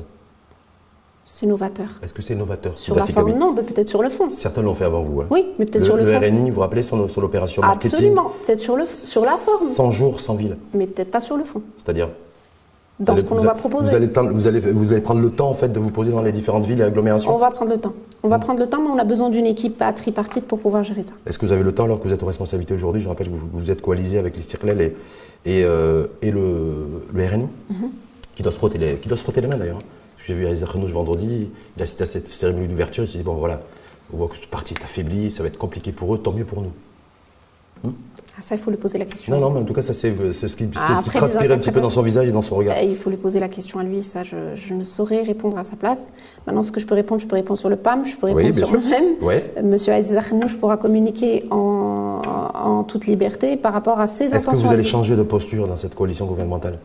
C'est 1.25 1.45
novateur. 1.45 1.87
Est-ce 2.01 2.13
que 2.13 2.21
c'est 2.21 2.35
novateur? 2.35 2.77
Sur 2.77 2.95
la 2.95 3.05
forme, 3.05 3.31
non, 3.33 3.53
mais 3.53 3.63
peut-être 3.63 3.87
sur 3.87 4.03
le 4.03 4.09
fond. 4.09 4.29
Certains 4.33 4.61
l'ont 4.61 4.75
fait 4.75 4.83
avant 4.83 5.01
vous. 5.01 5.21
Hein. 5.21 5.27
Oui, 5.29 5.47
mais 5.57 5.65
peut-être 5.65 5.85
sur 5.85 5.95
le, 5.95 6.05
fond. 6.05 6.19
Le 6.19 6.27
RNI, 6.27 6.49
vous 6.49 6.55
vous 6.55 6.61
rappelez, 6.61 6.83
sur, 6.83 6.97
l'opération 6.97 7.61
marketing? 7.61 7.93
Absolument, 7.93 8.31
peut-être 8.45 8.59
sur, 8.59 8.77
sur 8.85 9.23
la 9.23 9.37
forme. 9.37 9.67
100 9.67 9.91
jours, 9.91 10.19
100 10.19 10.35
villes. 10.35 10.57
Mais 10.73 10.85
peut-être 10.85 11.11
pas 11.11 11.21
sur 11.21 11.37
le 11.37 11.45
fond. 11.45 11.61
C'est-à-dire? 11.77 12.09
Dans 12.99 13.17
ce 13.17 13.23
qu'on 13.23 13.35
va 13.35 13.55
proposer. 13.55 13.89
Vous 13.89 13.95
allez, 13.95 14.07
vous, 14.07 14.47
allez, 14.47 14.59
vous 14.59 14.91
allez 14.91 15.01
prendre 15.01 15.21
le 15.21 15.31
temps 15.31 15.49
en 15.49 15.53
fait 15.53 15.69
de 15.69 15.79
vous 15.79 15.89
poser 15.89 16.11
dans 16.11 16.21
les 16.21 16.31
différentes 16.31 16.65
villes 16.65 16.79
et 16.79 16.83
agglomérations 16.83 17.33
On 17.33 17.37
va 17.37 17.51
prendre 17.51 17.71
le 17.71 17.77
temps. 17.77 17.93
On 18.21 18.27
va 18.27 18.39
prendre 18.39 18.59
le 18.59 18.67
temps, 18.67 18.81
mais 18.81 18.89
on 18.89 18.97
a 18.97 19.03
besoin 19.03 19.29
d'une 19.29 19.45
équipe 19.45 19.81
à 19.81 19.91
tripartite 19.91 20.47
pour 20.47 20.59
pouvoir 20.59 20.83
gérer 20.83 21.03
ça. 21.03 21.13
Est-ce 21.25 21.37
que 21.37 21.45
vous 21.45 21.51
avez 21.51 21.63
le 21.63 21.73
temps 21.73 21.85
alors 21.85 21.99
que 21.99 22.07
vous 22.07 22.13
êtes 22.13 22.23
aux 22.23 22.27
responsabilités 22.27 22.73
aujourd'hui? 22.73 23.01
Je 23.01 23.09
rappelle 23.09 23.27
que 23.27 23.33
vous, 23.33 23.49
vous 23.51 23.71
êtes 23.71 23.81
coalisé 23.81 24.17
avec 24.17 24.35
les 24.35 24.41
Circlel 24.41 24.79
et, 24.79 24.95
et, 25.45 25.63
euh, 25.65 26.07
et 26.21 26.31
le, 26.31 27.03
le, 27.13 27.25
RNI, 27.27 27.49
mhm. 27.69 27.89
qui, 28.35 28.43
doit 28.43 28.51
se 28.51 28.57
frotter 28.57 28.77
les, 28.77 28.95
qui 28.95 29.09
doit 29.09 29.17
se 29.17 29.23
frotter 29.23 29.41
les 29.41 29.47
mains 29.47 29.57
d'ailleurs. 29.57 29.77
Hein. 29.77 29.87
J'ai 30.25 30.35
vu 30.35 30.47
Isaac 30.47 30.69
Renouche 30.69 30.91
vendredi, 30.91 31.49
il 31.75 31.83
a 31.83 31.85
cité 31.85 32.03
à 32.03 32.05
cette 32.05 32.29
cérémonie 32.29 32.69
d'ouverture, 32.69 33.03
il 33.03 33.07
s'est 33.07 33.17
dit 33.17 33.23
bon 33.25 33.33
voilà, 33.33 33.59
on 34.13 34.17
voit 34.17 34.29
que 34.29 34.37
ce 34.37 34.47
parti 34.47 34.73
est 34.73 34.83
affaibli, 34.83 35.31
ça 35.31 35.43
va 35.43 35.49
être 35.49 35.57
compliqué 35.57 35.91
pour 35.91 36.15
eux, 36.15 36.17
tant 36.17 36.31
mieux 36.31 36.45
pour 36.45 36.61
nous. 36.61 36.71
Hmm? 37.83 37.91
Ah, 38.35 38.41
ça, 38.41 38.55
il 38.55 38.61
faut 38.61 38.71
lui 38.71 38.77
poser 38.77 38.97
la 38.97 39.05
question. 39.05 39.31
Non, 39.31 39.39
non, 39.39 39.51
mais 39.51 39.59
en 39.59 39.63
tout 39.63 39.73
cas, 39.73 39.83
ça, 39.83 39.93
c'est 39.93 40.09
ce 40.15 40.55
qui, 40.55 40.67
ah, 40.75 40.97
ce 40.97 41.03
qui 41.03 41.15
transpire 41.15 41.51
un 41.51 41.57
petit 41.59 41.71
peu 41.71 41.81
dans 41.81 41.91
son 41.91 42.01
visage 42.01 42.27
et 42.27 42.31
dans 42.31 42.41
son 42.41 42.55
regard. 42.55 42.75
Eh, 42.81 42.87
il 42.87 42.95
faut 42.95 43.11
lui 43.11 43.17
poser 43.17 43.39
la 43.39 43.47
question 43.47 43.77
à 43.77 43.83
lui, 43.83 44.01
ça, 44.01 44.23
je, 44.23 44.73
ne 44.73 44.83
saurais 44.83 45.21
répondre 45.21 45.55
à 45.55 45.63
sa 45.63 45.75
place. 45.75 46.11
Maintenant, 46.47 46.63
ce 46.63 46.71
que 46.71 46.79
je 46.79 46.87
peux 46.87 46.95
répondre, 46.95 47.21
je 47.21 47.27
peux 47.27 47.35
répondre 47.35 47.59
sur 47.59 47.69
le 47.69 47.75
PAM, 47.75 48.05
je 48.05 48.17
peux 48.17 48.25
répondre 48.25 48.55
sur 48.55 48.71
moi-même. 48.71 49.21
Ouais. 49.21 49.53
Monsieur 49.63 49.93
Aziz 49.93 50.17
je 50.47 50.55
pourra 50.55 50.77
communiquer 50.77 51.43
en, 51.51 52.21
en, 52.55 52.83
toute 52.83 53.05
liberté 53.05 53.55
par 53.55 53.71
rapport 53.71 53.99
à 53.99 54.07
ses 54.07 54.25
intentions. 54.25 54.51
Est-ce 54.51 54.61
que 54.61 54.67
vous 54.67 54.73
allez 54.73 54.83
changer 54.83 55.15
de 55.15 55.23
posture 55.23 55.67
dans 55.67 55.77
cette 55.77 55.93
coalition 55.93 56.25
gouvernementale? 56.25 56.79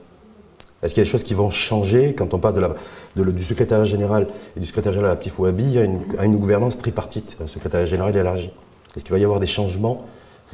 Est-ce 0.83 0.93
qu'il 0.93 1.00
y 1.00 1.02
a 1.02 1.05
des 1.07 1.11
choses 1.11 1.25
qui 1.25 1.35
vont 1.35 1.50
changer 1.50 2.14
quand 2.14 2.35
on 2.35 2.38
passe 2.38 2.55
de 2.55 2.61
la, 2.61 2.75
du 3.17 3.45
secrétaire 3.45 3.85
général 3.87 4.28
et 4.57 4.61
du 4.61 4.67
secrétaire 4.67 4.93
général 4.93 5.12
à 5.12 5.17
Petit 5.17 5.31
Fouabi 5.31 5.78
à 5.78 5.83
une, 5.83 6.00
à 6.19 6.26
une 6.26 6.37
gouvernance 6.37 6.76
tripartite, 6.76 7.37
un 7.43 7.47
secrétaire 7.47 7.87
général 7.87 8.14
élargi 8.14 8.52
Est-ce 8.95 9.05
qu'il 9.05 9.12
va 9.12 9.19
y 9.19 9.25
avoir 9.25 9.40
des 9.40 9.47
changements 9.47 10.05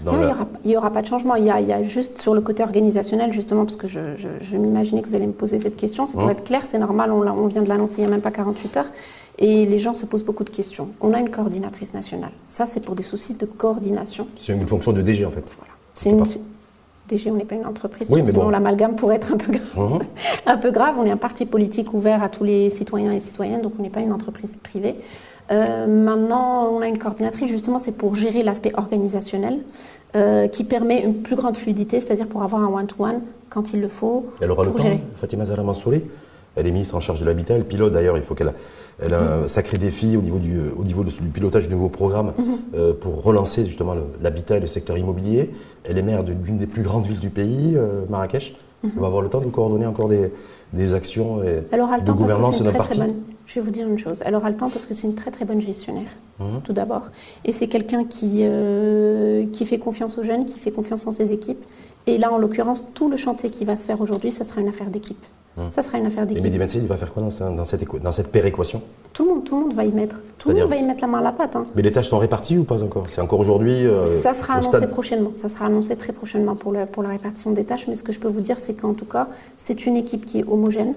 non, 0.03 0.13
il 0.65 0.69
n'y 0.71 0.77
aura, 0.77 0.91
pas 0.91 1.03
de 1.03 1.07
changement. 1.07 1.37
Il 1.37 1.45
y, 1.45 1.51
a, 1.51 1.83
juste 1.83 2.19
sur 2.19 2.35
le 2.35 2.41
côté 2.41 2.63
organisationnel, 2.63 3.33
justement, 3.33 3.65
parce 3.65 3.77
que 3.77 3.87
je, 3.87 4.57
m'imaginais 4.57 5.03
que 5.03 5.09
vous 5.09 5.15
allez 5.15 5.27
me 5.27 5.33
poser 5.33 5.59
cette 5.59 5.77
question. 5.77 6.07
C'est 6.07 6.15
pour 6.15 6.27
mmh. 6.27 6.31
être 6.31 6.45
clair, 6.45 6.63
c'est 6.65 6.79
normal, 6.79 7.13
on, 7.13 7.27
on, 7.27 7.47
vient 7.47 7.63
de 7.63 7.69
l'annoncer 7.69 7.99
il 7.99 8.01
n'y 8.01 8.07
a 8.07 8.11
même 8.11 8.21
pas 8.21 8.31
48 8.31 8.77
heures. 8.77 8.89
Et 9.39 9.67
les 9.67 9.79
gens 9.79 9.95
se 9.95 10.07
posent 10.07 10.25
beaucoup 10.25 10.45
de 10.45 10.51
questions. 10.51 10.89
On 11.01 11.13
a 11.13 11.19
une 11.19 11.31
coordinatrice 11.31 11.95
nationale. 11.95 12.33
Ça, 12.49 12.67
c'est 12.67 12.81
pour 12.81 12.95
des 12.95 13.03
soucis 13.03 13.35
de 13.35 13.47
coordination. 13.47 14.27
C'est 14.39 14.53
une 14.53 14.67
fonction 14.67 14.93
de 14.93 15.03
DG, 15.03 15.25
en 15.25 15.31
fait. 15.31 15.45
Voilà. 15.59 15.73
C'est 15.93 16.11
une. 16.11 16.23
DG, 17.07 17.31
on 17.31 17.35
n'est 17.35 17.45
pas 17.45 17.55
une 17.55 17.67
entreprise, 17.67 18.09
sinon 18.09 18.49
l'amalgame 18.49 18.97
pourrait 18.97 19.17
être 19.17 19.35
un 19.35 19.37
peu, 19.37 19.53
grave. 19.53 19.77
Mmh. 19.77 19.99
un 20.47 20.57
peu 20.57 20.71
grave. 20.71 20.95
On 20.99 21.05
est 21.05 21.11
un 21.11 21.19
parti 21.19 21.45
politique 21.45 21.93
ouvert 21.93 22.23
à 22.23 22.31
tous 22.31 22.45
les 22.45 22.71
citoyens 22.71 23.13
et 23.13 23.21
citoyennes, 23.21 23.61
donc 23.61 23.75
on 23.79 23.83
n'est 23.83 23.91
pas 23.91 24.01
une 24.01 24.13
entreprise 24.13 24.55
privée. 24.63 24.97
Euh, 25.51 25.87
maintenant, 25.87 26.71
on 26.73 26.81
a 26.81 26.87
une 26.87 26.99
coordinatrice, 26.99 27.51
justement, 27.51 27.79
c'est 27.79 27.93
pour 27.93 28.15
gérer 28.15 28.43
l'aspect 28.43 28.73
organisationnel, 28.77 29.59
euh, 30.17 30.49
qui 30.49 30.65
permet 30.65 31.03
une 31.03 31.17
plus 31.17 31.37
grande 31.37 31.57
fluidité, 31.57 32.01
c'est-à-dire 32.01 32.27
pour 32.27 32.43
avoir 32.43 32.63
un 32.63 32.69
one-to-one 32.69 33.21
quand 33.51 33.73
il 33.73 33.81
le 33.81 33.89
faut. 33.89 34.27
Elle 34.41 34.51
aura 34.51 34.65
le 34.65 34.71
temps, 34.71 34.85
Fatima 35.17 35.45
Zahra 35.45 35.63
Mansouri 35.63 36.03
Elle 36.57 36.67
est 36.67 36.71
ministre 36.71 36.95
en 36.95 37.01
charge 37.01 37.21
de 37.21 37.27
l'habitat, 37.27 37.55
elle 37.55 37.65
pilote 37.65 37.93
d'ailleurs, 37.93 38.17
il 38.17 38.23
faut 38.23 38.35
qu'elle 38.35 38.53
elle 39.03 39.13
a 39.13 39.39
un 39.43 39.49
sacré 39.49 39.77
défi 39.77 40.17
au 40.17 40.21
niveau 40.21 40.39
du, 40.39 40.57
au 40.79 40.85
niveau 40.85 41.03
du 41.03 41.11
pilotage 41.11 41.67
du 41.67 41.75
nouveau 41.75 41.89
programme 41.89 42.33
mhm. 42.39 42.45
euh, 42.77 42.93
pour 42.93 43.25
relancer 43.25 43.67
justement 43.67 43.97
l'habitat 44.23 44.59
et 44.59 44.61
le 44.61 44.69
secteur 44.69 44.97
immobilier. 44.97 45.51
Elle 45.83 45.99
est 45.99 46.03
maire 46.03 46.23
d'une 46.23 46.59
des 46.59 46.69
plus 46.69 46.83
grandes 46.83 47.05
villes 47.05 47.19
du 47.19 47.31
pays, 47.31 47.77
Marrakech. 48.09 48.57
Mhm. 48.85 48.93
Elle 48.95 49.01
va 49.01 49.09
avoir 49.09 49.23
le 49.23 49.29
temps 49.29 49.41
de 49.41 49.47
coordonner 49.47 49.87
encore 49.87 50.09
des, 50.09 50.33
des 50.73 50.95
actions 50.95 51.43
et 51.43 51.65
de 51.73 52.13
gouvernance 52.13 52.63
d'un 52.63 52.71
parti. 52.71 53.01
Je 53.47 53.55
vais 53.57 53.61
vous 53.61 53.71
dire 53.71 53.87
une 53.87 53.99
chose. 53.99 54.23
Elle 54.25 54.35
aura 54.35 54.51
le 54.51 54.57
temps 54.57 54.71
parce 54.71 54.87
que 54.87 54.95
c'est 54.95 55.07
une 55.07 55.15
très 55.15 55.31
très 55.31 55.45
bonne 55.45 55.61
gestionnaire, 55.61 56.09
mhm. 56.39 56.63
tout 56.63 56.73
d'abord. 56.73 57.11
Et 57.45 57.53
c'est 57.53 57.67
quelqu'un 57.67 58.05
qui, 58.05 58.41
euh, 58.43 59.47
qui 59.53 59.67
fait 59.67 59.79
confiance 59.79 60.19
aux 60.19 60.23
jeunes, 60.23 60.47
qui 60.47 60.59
fait 60.59 60.71
confiance 60.71 61.07
en 61.07 61.11
ses 61.11 61.33
équipes. 61.33 61.63
Et 62.07 62.19
là, 62.19 62.33
en 62.33 62.39
l'occurrence, 62.39 62.87
tout 62.95 63.09
le 63.09 63.17
chantier 63.17 63.51
qui 63.51 63.65
va 63.65 63.77
se 63.77 63.85
faire 63.85 64.01
aujourd'hui, 64.01 64.31
ça 64.31 64.45
sera 64.45 64.61
une 64.61 64.69
affaire 64.69 64.91
d'équipe. 64.91 65.25
Mhm. 65.57 65.65
Ça 65.71 65.83
sera 65.83 65.99
une 65.99 66.07
affaire 66.07 66.27
d'équipe. 66.27 66.45
Et 66.45 66.59
Mehdi 66.59 66.79
il 66.79 66.87
va 66.87 66.97
faire 66.97 67.13
quoi 67.13 67.23
dans, 67.23 67.31
cette, 67.31 68.03
dans 68.03 68.13
cette 68.13 68.29
péréquation? 68.29 68.83
Tout 69.13 69.25
le, 69.25 69.35
monde, 69.35 69.45
tout 69.45 69.57
le 69.57 69.63
monde 69.63 69.75
va 69.75 69.85
y 69.85 69.93
mettre. 69.93 70.23
Tout 70.39 70.49
le 70.49 70.57
monde 70.57 70.69
va 70.69 70.77
y 70.77 70.83
mettre 70.83 71.03
la 71.03 71.07
main 71.07 71.19
à 71.19 71.23
la 71.23 71.33
pâte. 71.33 71.55
Hein. 71.55 71.67
Mais 71.77 71.83
les 71.83 71.93
tâches 71.93 72.09
sont 72.09 72.19
réparties 72.19 72.59
ou 72.59 72.65
pas 72.65 72.83
encore? 72.83 73.07
C'est 73.09 73.21
encore 73.21 73.39
aujourd'hui 73.39 73.87
euh, 73.87 74.05
Ça 74.05 74.35
sera 74.35 74.55
annoncé 74.55 74.87
prochainement. 74.89 75.31
Ça 75.35 75.49
sera 75.49 75.67
annoncé 75.67 75.97
très 75.97 76.13
prochainement 76.13 76.57
pour, 76.57 76.73
le, 76.73 76.87
pour 76.87 77.03
la 77.03 77.11
répartition 77.11 77.53
des 77.53 77.65
tâches. 77.65 77.87
Mais 77.87 77.95
ce 77.95 78.03
que 78.03 78.13
je 78.13 78.19
peux 78.19 78.29
vous 78.29 78.41
dire, 78.41 78.59
c'est 78.59 78.75
qu'en 78.75 78.95
tout 78.95 79.05
cas, 79.05 79.29
c'est 79.57 79.87
une 79.87 79.97
équipe 79.97 80.27
qui 80.27 80.41
est 80.41 80.45
homogène. 80.49 80.95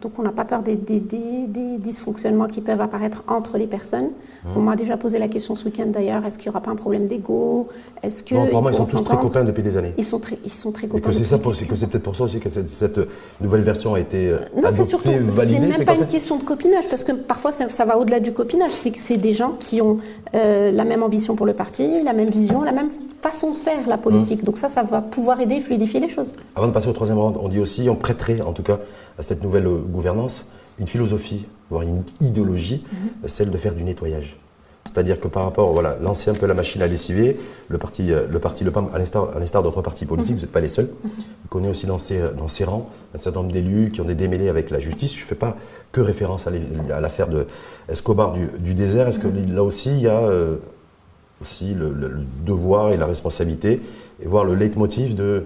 Donc 0.00 0.12
on 0.18 0.22
n'a 0.22 0.30
pas 0.30 0.44
peur 0.44 0.62
des, 0.62 0.76
dysfonctionnements 0.76 2.46
qui 2.46 2.60
peuvent 2.60 2.80
apparaître 2.80 3.24
entre 3.26 3.58
les 3.58 3.66
personnes. 3.66 4.10
Mmh. 4.44 4.48
On 4.56 4.60
m'a 4.60 4.76
déjà 4.76 4.96
posé 4.96 5.18
la 5.18 5.26
question 5.26 5.56
ce 5.56 5.64
week-end 5.64 5.86
d'ailleurs, 5.86 6.24
est-ce 6.24 6.38
qu'il 6.38 6.48
n'y 6.48 6.50
aura 6.50 6.60
pas 6.60 6.70
un 6.70 6.76
problème 6.76 7.06
d'ego? 7.06 7.66
Est-ce 8.02 8.22
que 8.22 8.34
Non, 8.34 8.46
pour 8.46 8.62
moi 8.62 8.70
ils 8.70 8.76
sont 8.76 8.84
tous 8.84 9.02
très 9.02 9.18
copains 9.18 9.42
depuis 9.42 9.62
des 9.62 9.76
années. 9.76 9.94
Ils 9.98 10.04
sont 10.04 10.20
très, 10.20 10.38
ils 10.44 10.52
sont 10.52 10.70
très 10.70 10.86
copains. 10.86 10.98
Et 10.98 11.00
que 11.02 11.12
c'est 11.12 11.24
ça, 11.24 11.38
que 11.38 11.52
c'est 11.52 11.86
peut-être 11.88 12.02
pour 12.04 12.14
ça 12.14 12.24
aussi 12.24 12.38
que 12.38 12.48
cette, 12.48 13.00
nouvelle 13.40 13.62
version 13.62 13.94
a 13.94 14.00
été 14.00 14.28
euh, 14.28 14.38
non, 14.54 14.64
adoptée, 14.64 14.84
surtout, 14.84 15.10
validée. 15.10 15.72
C'est 15.72 15.78
même 15.78 15.86
pas 15.86 15.94
une 15.94 16.06
question 16.06 16.36
de 16.36 16.44
copinage, 16.44 16.86
parce 16.88 17.02
que 17.02 17.12
parfois 17.12 17.50
ça, 17.50 17.84
va 17.84 17.98
au-delà 17.98 18.20
du 18.20 18.32
copinage. 18.32 18.70
C'est 18.70 18.92
que 18.92 19.00
c'est 19.00 19.16
des 19.16 19.32
gens 19.32 19.54
qui 19.58 19.82
ont 19.82 19.98
euh, 20.34 20.70
la 20.70 20.84
même 20.84 21.02
ambition 21.02 21.34
pour 21.34 21.46
le 21.46 21.54
parti, 21.54 22.02
la 22.04 22.12
même 22.12 22.30
vision, 22.30 22.62
la 22.62 22.72
même 22.72 22.90
façon 23.20 23.50
de 23.50 23.56
faire 23.56 23.88
la 23.88 23.98
politique. 23.98 24.42
Mmh. 24.42 24.46
Donc 24.46 24.58
ça, 24.58 24.68
ça 24.68 24.84
va 24.84 25.00
pouvoir 25.00 25.40
aider, 25.40 25.60
fluidifier 25.60 25.98
les 25.98 26.08
choses. 26.08 26.34
Avant 26.54 26.68
de 26.68 26.72
passer 26.72 26.88
au 26.88 26.92
troisième 26.92 27.18
round, 27.18 27.36
on 27.40 27.48
dit 27.48 27.58
aussi, 27.58 27.88
on 27.90 27.96
prêterait 27.96 28.40
en 28.40 28.52
tout 28.52 28.62
cas 28.62 28.78
à 29.18 29.22
cette 29.22 29.42
nouvelle 29.42 29.66
euh, 29.66 29.78
gouvernance 29.90 30.46
une 30.78 30.86
philosophie, 30.86 31.46
voire 31.70 31.82
une 31.82 32.02
idéologie, 32.20 32.84
mhm. 32.92 33.28
celle 33.28 33.50
de 33.50 33.56
faire 33.56 33.74
du 33.74 33.82
nettoyage. 33.82 34.38
C'est-à-dire 34.84 35.20
que 35.20 35.28
par 35.28 35.44
rapport, 35.44 35.72
voilà, 35.72 35.98
lancer 36.00 36.30
un 36.30 36.34
peu 36.34 36.46
la 36.46 36.54
machine 36.54 36.80
à 36.80 36.86
lessiver, 36.86 37.38
le 37.68 37.76
parti, 37.76 38.10
euh, 38.10 38.26
le 38.26 38.38
parti 38.38 38.64
Le 38.64 38.70
PAM, 38.70 38.88
à 38.94 38.98
l'instar 38.98 39.62
d'autres 39.62 39.82
partis 39.82 40.06
politiques, 40.06 40.30
mhm. 40.30 40.36
vous 40.36 40.42
n'êtes 40.42 40.52
pas 40.52 40.60
les 40.60 40.68
seuls. 40.68 40.88
Mhm. 41.04 41.10
On 41.44 41.48
connaît 41.48 41.68
aussi 41.68 41.86
dans 41.86 41.98
ses 41.98 42.64
rangs 42.64 42.88
un 43.14 43.18
certain 43.18 43.40
nombre 43.40 43.52
d'élus 43.52 43.90
qui 43.90 44.00
ont 44.00 44.04
des 44.04 44.14
démêlés 44.14 44.48
avec 44.48 44.70
la 44.70 44.78
justice. 44.78 45.14
Je 45.14 45.20
ne 45.20 45.26
fais 45.26 45.34
pas 45.34 45.56
que 45.92 46.00
référence 46.00 46.46
à 46.46 47.00
l'affaire 47.00 47.28
de 47.28 47.46
Escobar 47.88 48.32
du, 48.32 48.74
désert. 48.74 49.08
Est-ce 49.08 49.20
que 49.20 49.28
là 49.28 49.62
aussi, 49.62 49.90
il 49.90 50.00
y 50.00 50.08
a 50.08 50.20
euh, 50.20 50.56
aussi 51.42 51.74
le, 51.74 51.92
devoir 52.46 52.90
et 52.90 52.96
la 52.96 53.06
responsabilité, 53.06 53.82
et 54.22 54.26
voir 54.26 54.44
le 54.44 54.54
leitmotiv 54.54 55.14
de, 55.14 55.44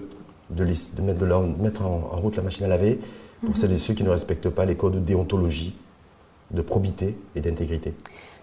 de, 0.50 0.64
mettre, 0.64 1.18
de 1.18 1.62
mettre 1.62 1.82
en, 1.82 2.10
en 2.12 2.16
route 2.20 2.36
la 2.36 2.42
machine 2.42 2.64
à 2.64 2.68
laver 2.68 3.00
pour 3.44 3.56
celles 3.56 3.72
et 3.72 3.78
ceux 3.78 3.94
qui 3.94 4.04
ne 4.04 4.10
respectent 4.10 4.50
pas 4.50 4.64
les 4.64 4.76
codes 4.76 4.94
de 4.94 5.00
déontologie, 5.00 5.74
de 6.50 6.62
probité 6.62 7.16
et 7.34 7.40
d'intégrité 7.40 7.94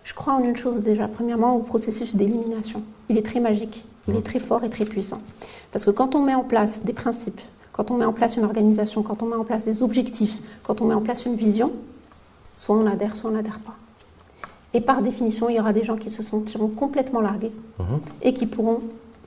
Je 0.04 0.14
crois 0.14 0.34
en 0.34 0.44
une 0.44 0.58
chose 0.58 0.82
déjà. 0.82 1.08
Premièrement, 1.08 1.56
au 1.56 1.60
processus 1.60 2.16
d'élimination. 2.16 2.82
Il 3.10 3.18
est 3.18 3.26
très 3.26 3.40
magique, 3.40 3.86
il 4.08 4.16
est 4.16 4.20
mmh. 4.20 4.24
très 4.24 4.40
fort 4.40 4.64
et 4.64 4.70
très 4.70 4.86
puissant. 4.86 5.22
Parce 5.72 5.86
que 5.86 5.92
quand 5.92 6.16
on 6.16 6.22
met 6.22 6.36
en 6.36 6.44
place 6.44 6.84
des 6.84 6.94
principes, 6.94 7.42
quand 7.72 7.92
on 7.92 7.98
met 7.98 8.06
en 8.06 8.14
place 8.14 8.36
une 8.36 8.44
organisation, 8.44 9.04
quand 9.04 9.24
on 9.24 9.28
met 9.28 9.36
en 9.36 9.46
place 9.46 9.66
des 9.66 9.84
objectifs, 9.84 10.38
quand 10.64 10.82
on 10.82 10.86
met 10.86 10.96
en 10.96 11.02
place 11.02 11.26
une 11.26 11.36
vision, 11.36 11.72
soit 12.58 12.76
on 12.76 12.86
adhère, 12.86 13.16
soit 13.16 13.30
on 13.30 13.34
n'adhère 13.34 13.60
pas. 13.60 13.76
Et 14.74 14.82
par 14.82 15.02
définition, 15.02 15.50
il 15.50 15.56
y 15.56 15.60
aura 15.60 15.74
des 15.74 15.84
gens 15.84 15.96
qui 15.96 16.10
se 16.10 16.22
sentiront 16.22 16.68
complètement 16.68 17.22
largués 17.22 17.54
mmh. 17.80 17.84
et 18.22 18.34
qui 18.34 18.46
pourront 18.46 18.80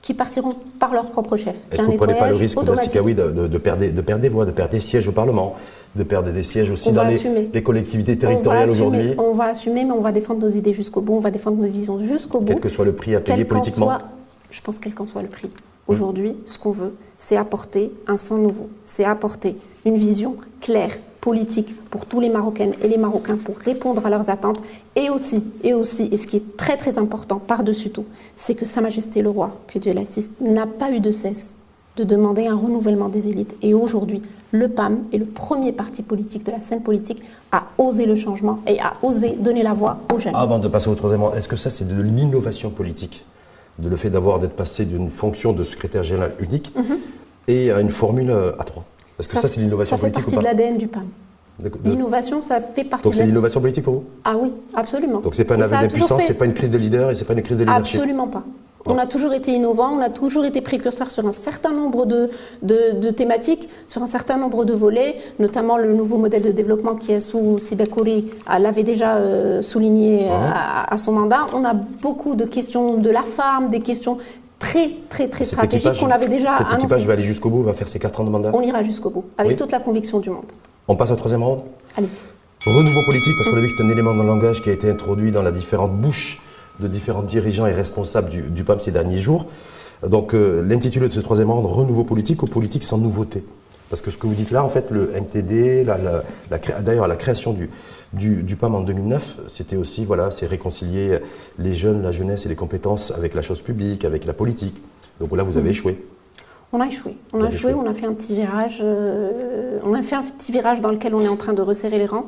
qui 0.03 0.13
partiront 0.13 0.53
par 0.79 0.93
leur 0.93 1.09
propre 1.09 1.37
chef. 1.37 1.55
Est-ce 1.71 1.77
que 1.77 1.85
vous 1.85 1.93
ne 1.93 1.97
prenez 1.97 2.15
pas 2.15 2.27
le 2.27 2.35
risque 2.35 2.59
de, 2.59 3.47
de, 3.47 3.57
perdre, 3.57 3.85
de 3.85 4.01
perdre 4.01 4.21
des 4.21 4.29
voix, 4.29 4.45
de 4.45 4.51
perdre 4.51 4.73
des 4.73 4.81
sièges 4.81 5.07
au 5.07 5.13
Parlement, 5.13 5.55
de 5.95 6.03
perdre 6.03 6.29
des 6.29 6.43
sièges 6.43 6.69
aussi 6.69 6.91
dans 6.91 7.05
les, 7.05 7.63
collectivités 7.63 8.17
territoriales 8.17 8.69
aujourd'hui? 8.69 9.15
On 9.17 9.31
va 9.31 9.45
assumer, 9.45 9.85
mais 9.85 9.93
on 9.93 10.01
va 10.01 10.11
défendre 10.11 10.41
nos 10.41 10.49
idées 10.49 10.73
jusqu'au 10.73 10.99
bout, 10.99 11.13
on 11.13 11.19
va 11.19 11.31
défendre 11.31 11.57
nos 11.57 11.69
visions 11.69 11.99
jusqu'au 12.03 12.41
bout. 12.41 12.47
Quel 12.47 12.59
que 12.59 12.69
soit 12.69 12.83
le 12.83 12.93
prix 12.93 13.15
à 13.15 13.21
payer 13.21 13.45
politiquement. 13.45 13.97
Je 14.51 14.61
pense 14.61 14.77
quel 14.77 14.93
qu'en 14.93 15.05
soit 15.05 15.21
le 15.21 15.29
prix. 15.29 15.49
Aujourd'hui, 15.87 16.35
ce 16.45 16.59
qu'on 16.59 16.71
veut, 16.71 16.93
c'est 17.17 17.37
apporter 17.37 17.91
un 18.07 18.17
sang 18.17 18.37
nouveau, 18.37 18.69
c'est 18.83 19.05
apporter 19.05 19.55
une 19.85 19.95
vision 19.95 20.35
claire, 20.59 20.91
politique 21.23 21.73
pour 21.89 22.05
tous 22.05 22.19
les 22.19 22.27
Marocaines 22.27 22.73
et 22.83 22.89
les 22.89 22.97
Marocains 22.97 23.37
pour 23.37 23.57
répondre 23.57 24.05
à 24.05 24.09
leurs 24.09 24.29
attentes. 24.29 24.59
Et 24.97 25.09
aussi, 25.09 25.41
et 25.63 25.73
aussi, 25.73 26.09
et 26.11 26.17
ce 26.17 26.27
qui 26.27 26.35
est 26.35 26.57
très 26.57 26.75
très 26.75 26.97
important 26.97 27.39
par-dessus 27.39 27.91
tout, 27.91 28.03
c'est 28.35 28.55
que 28.55 28.65
Sa 28.65 28.81
Majesté 28.81 29.21
le 29.21 29.29
Roi, 29.29 29.51
que 29.67 29.79
Dieu 29.79 29.93
l'assiste, 29.93 30.31
n'a 30.41 30.67
pas 30.67 30.91
eu 30.91 30.99
de 30.99 31.11
cesse 31.11 31.55
de 31.95 32.03
demander 32.03 32.47
un 32.47 32.57
renouvellement 32.57 33.07
des 33.07 33.29
élites. 33.29 33.55
Et 33.61 33.73
aujourd'hui, 33.73 34.21
le 34.51 34.67
PAM 34.67 35.03
est 35.13 35.17
le 35.17 35.25
premier 35.25 35.71
parti 35.71 36.01
politique 36.01 36.45
de 36.45 36.51
la 36.51 36.59
scène 36.59 36.81
politique 36.81 37.23
à 37.53 37.67
oser 37.77 38.05
le 38.05 38.17
changement 38.17 38.59
et 38.67 38.81
à 38.81 38.95
oser 39.01 39.37
donner 39.37 39.63
la 39.63 39.73
voix 39.73 39.99
aux 40.13 40.19
jeunes. 40.19 40.35
Avant 40.35 40.59
de 40.59 40.67
passer 40.67 40.89
au 40.89 40.95
troisième, 40.95 41.21
est-ce 41.37 41.47
que 41.47 41.55
ça 41.55 41.69
c'est 41.69 41.87
de 41.87 42.01
l'innovation 42.01 42.69
politique? 42.69 43.25
De 43.79 43.87
le 43.87 43.95
fait 43.95 44.09
d'avoir 44.09 44.39
d'être 44.39 44.55
passé 44.55 44.85
d'une 44.85 45.09
fonction 45.09 45.53
de 45.53 45.63
secrétaire 45.63 46.03
général 46.03 46.33
unique 46.39 46.75
mhm. 46.75 46.97
et 47.47 47.71
à 47.71 47.79
une 47.79 47.91
formule 47.91 48.31
à 48.59 48.63
trois 48.65 48.83
parce 49.31 49.43
que 49.43 49.47
ça, 49.47 49.53
c'est 49.53 49.61
l'innovation 49.61 49.97
politique. 49.97 50.23
Ça 50.23 50.29
fait 50.29 50.35
partie 50.35 50.55
de 50.55 50.61
l'ADN 50.61 50.77
du 50.77 50.87
PAM. 50.87 51.07
L'innovation, 51.85 52.41
ça 52.41 52.61
fait 52.61 52.83
partie. 52.83 53.03
Donc 53.03 53.15
c'est 53.15 53.25
l'innovation 53.25 53.61
politique 53.61 53.83
pour 53.83 53.93
vous? 53.93 54.03
Ah 54.23 54.33
oui, 54.37 54.51
absolument. 54.73 55.19
Donc 55.19 55.35
c'est 55.35 55.45
pas 55.45 55.55
un 55.55 55.61
aveu 55.61 55.75
d'impuissance, 55.75 56.23
c'est 56.25 56.33
pas 56.33 56.45
une 56.45 56.53
crise 56.53 56.69
de 56.69 56.77
leader 56.77 57.11
et 57.11 57.15
c'est 57.15 57.25
pas 57.25 57.33
une 57.33 57.41
crise 57.41 57.57
de 57.57 57.63
leadership. 57.63 57.95
Absolument 57.95 58.27
pas. 58.27 58.43
On 58.85 58.97
a 58.97 59.05
toujours 59.05 59.33
été 59.33 59.51
innovant, 59.53 59.93
on 59.93 60.01
a 60.01 60.09
toujours 60.09 60.43
été 60.43 60.59
précurseur 60.59 61.09
sur 61.09 61.25
un 61.25 61.31
certain 61.31 61.71
nombre 61.71 62.05
de, 62.05 62.29
de, 62.63 63.09
thématiques, 63.11 63.69
sur 63.87 64.03
un 64.03 64.07
certain 64.07 64.35
nombre 64.35 64.65
de 64.65 64.73
volets, 64.73 65.15
notamment 65.39 65.77
le 65.77 65.93
nouveau 65.93 66.17
modèle 66.17 66.41
de 66.41 66.51
développement 66.51 66.95
qui 66.95 67.13
est 67.13 67.21
sous 67.21 67.59
Sibekori 67.59 68.25
l'avait 68.59 68.83
déjà 68.83 69.15
euh, 69.15 69.61
souligné 69.61 70.27
euh, 70.29 70.33
à, 70.33 70.97
son 70.97 71.13
mandat. 71.13 71.45
On 71.53 71.63
a 71.63 71.73
beaucoup 71.73 72.35
de 72.35 72.43
questions 72.43 72.95
de 72.95 73.09
la 73.09 73.23
femme, 73.23 73.69
des 73.69 73.79
questions 73.79 74.17
très, 74.63 74.89
très, 75.09 75.27
très 75.27 75.45
stratégique 75.45 75.99
qu'on 75.99 76.09
avait 76.11 76.27
déjà 76.27 76.57
cet 76.57 76.73
équipage 76.79 77.05
va 77.05 77.13
aller 77.13 77.23
jusqu'au 77.23 77.49
bout, 77.49 77.63
va 77.63 77.73
faire 77.73 77.87
ses 77.87 77.99
4 77.99 78.21
ans 78.21 78.23
de 78.23 78.29
mandat 78.29 78.51
On 78.53 78.61
ira 78.61 78.83
jusqu'au 78.83 79.09
bout, 79.09 79.25
avec 79.37 79.57
toute 79.57 79.71
la 79.71 79.79
conviction 79.79 80.19
du 80.19 80.29
monde. 80.29 80.45
On 80.87 80.95
passe 80.95 81.11
au 81.11 81.15
troisième 81.15 81.43
round 81.43 81.61
Allez-y. 81.97 82.27
Renouveau 82.69 83.01
politique, 83.05 83.33
parce 83.37 83.49
qu'on 83.49 83.57
a 83.57 83.59
vu 83.59 83.67
que 83.67 83.73
c'est 83.77 83.83
un 83.83 83.89
élément 83.89 84.13
dans 84.15 84.23
le 84.23 84.29
langage 84.29 84.61
qui 84.61 84.69
a 84.69 84.73
été 84.73 84.89
introduit 84.89 85.31
dans 85.31 85.41
la 85.43 85.51
différentes 85.51 85.93
bouches 85.93 86.41
de 86.79 86.87
différents 86.87 87.21
dirigeants 87.23 87.67
et 87.67 87.73
responsables 87.73 88.29
du, 88.29 88.41
du 88.41 88.63
PAM 88.63 88.79
ces 88.79 88.91
derniers 88.91 89.19
jours. 89.19 89.45
Donc 90.07 90.33
euh, 90.33 90.61
l'intitulé 90.67 91.07
de 91.07 91.13
ce 91.13 91.19
troisième 91.19 91.49
ordre, 91.49 91.69
renouveau 91.71 92.03
politique 92.03 92.41
ou 92.43 92.45
politique 92.47 92.83
sans 92.83 92.97
nouveauté? 92.97 93.43
Parce 93.89 94.01
que 94.01 94.11
ce 94.11 94.17
que 94.17 94.25
vous 94.27 94.33
dites 94.33 94.49
là, 94.51 94.63
en 94.63 94.69
fait, 94.69 94.85
le 94.89 95.11
MTD, 95.21 95.83
la, 95.83 95.97
la, 95.97 96.23
la 96.49 96.57
cré- 96.59 96.81
d'ailleurs 96.81 97.07
la 97.07 97.15
création 97.15 97.53
du, 97.53 97.69
du, 98.13 98.43
du 98.43 98.55
PAM 98.55 98.75
en 98.75 98.81
2009, 98.81 99.39
c'était 99.47 99.75
aussi, 99.75 100.05
voilà, 100.05 100.31
c'est 100.31 100.45
réconcilier 100.45 101.19
les 101.57 101.73
jeunes, 101.73 102.01
la 102.01 102.11
jeunesse 102.11 102.45
et 102.45 102.49
les 102.49 102.55
compétences 102.55 103.11
avec 103.11 103.33
la 103.33 103.41
chose 103.41 103.61
publique, 103.61 104.05
avec 104.05 104.25
la 104.25 104.33
politique. 104.33 104.75
Donc 105.19 105.35
là, 105.35 105.43
vous 105.43 105.57
avez 105.57 105.71
échoué. 105.71 106.03
On 106.71 106.81
a 106.81 106.87
échoué. 106.87 107.15
On 107.33 107.43
a 107.43 107.49
échoué. 107.49 107.73
on 107.73 107.85
a 107.85 107.93
fait 107.93 108.07
un 108.07 108.13
petit 108.13 108.33
virage. 108.33 108.79
euh, 108.81 109.77
on 109.83 109.93
a 109.93 110.01
fait 110.01 110.15
un 110.15 110.23
petit 110.23 110.51
virage 110.51 110.81
dans 110.81 110.91
lequel 110.91 111.13
on 111.13 111.21
est 111.21 111.27
en 111.27 111.35
train 111.35 111.53
de 111.53 111.61
resserrer 111.61 111.99
les 111.99 112.07
rangs 112.07 112.25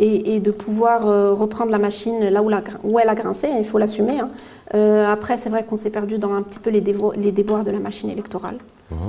et, 0.00 0.34
et 0.34 0.40
de 0.40 0.50
pouvoir 0.50 1.06
euh, 1.06 1.32
reprendre 1.34 1.70
la 1.70 1.78
machine 1.78 2.18
là 2.28 2.42
où, 2.42 2.48
la 2.48 2.60
grin- 2.62 2.78
où 2.82 2.98
elle 2.98 3.08
a 3.08 3.14
grincé. 3.14 3.48
Il 3.56 3.64
faut 3.64 3.78
l'assumer. 3.78 4.18
hein. 4.20 4.30
Euh, 4.74 5.06
après, 5.12 5.36
c'est 5.36 5.48
vrai 5.50 5.64
qu'on 5.64 5.76
s'est 5.76 5.90
perdu 5.90 6.18
dans 6.18 6.32
un 6.32 6.42
petit 6.42 6.58
peu 6.58 6.70
les, 6.70 6.80
dévo- 6.80 7.12
les 7.16 7.32
déboires 7.32 7.64
de 7.64 7.70
la 7.70 7.78
machine 7.80 8.08
électorale. 8.10 8.56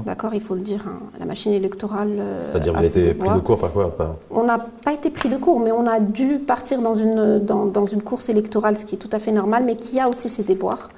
D'accord, 0.06 0.36
il 0.36 0.42
faut 0.42 0.54
le 0.54 0.62
dire. 0.62 0.84
hein. 0.88 1.00
La 1.20 1.26
machine 1.26 1.54
électorale. 1.54 2.10
euh, 2.20 2.46
C'est-à 2.52 2.60
dire, 2.60 2.74
vous 2.74 2.86
été 2.86 3.14
pris 3.16 3.28
de 3.36 3.40
court 3.40 3.58
par 3.58 3.72
quoi 3.72 3.90
par- 3.90 4.16
On 4.30 4.44
n'a 4.44 4.60
pas 4.60 4.94
été 4.94 5.10
pris 5.10 5.28
de 5.30 5.38
court, 5.38 5.60
mais 5.60 5.72
on 5.72 5.88
a 5.88 6.00
dû 6.00 6.38
partir 6.38 6.82
dans 6.84 6.94
une, 6.94 7.40
dans, 7.40 7.66
dans 7.66 7.86
une 7.88 8.04
course 8.04 8.30
électorale, 8.30 8.78
ce 8.78 8.86
qui 8.86 8.94
est 8.96 9.00
tout 9.00 9.10
à 9.12 9.18
fait 9.18 9.32
normal, 9.32 9.64
mais 9.66 9.76
qui 9.76 10.00
a 10.00 10.08
aussi 10.08 10.30
ses 10.30 10.44
déboires. 10.44 10.90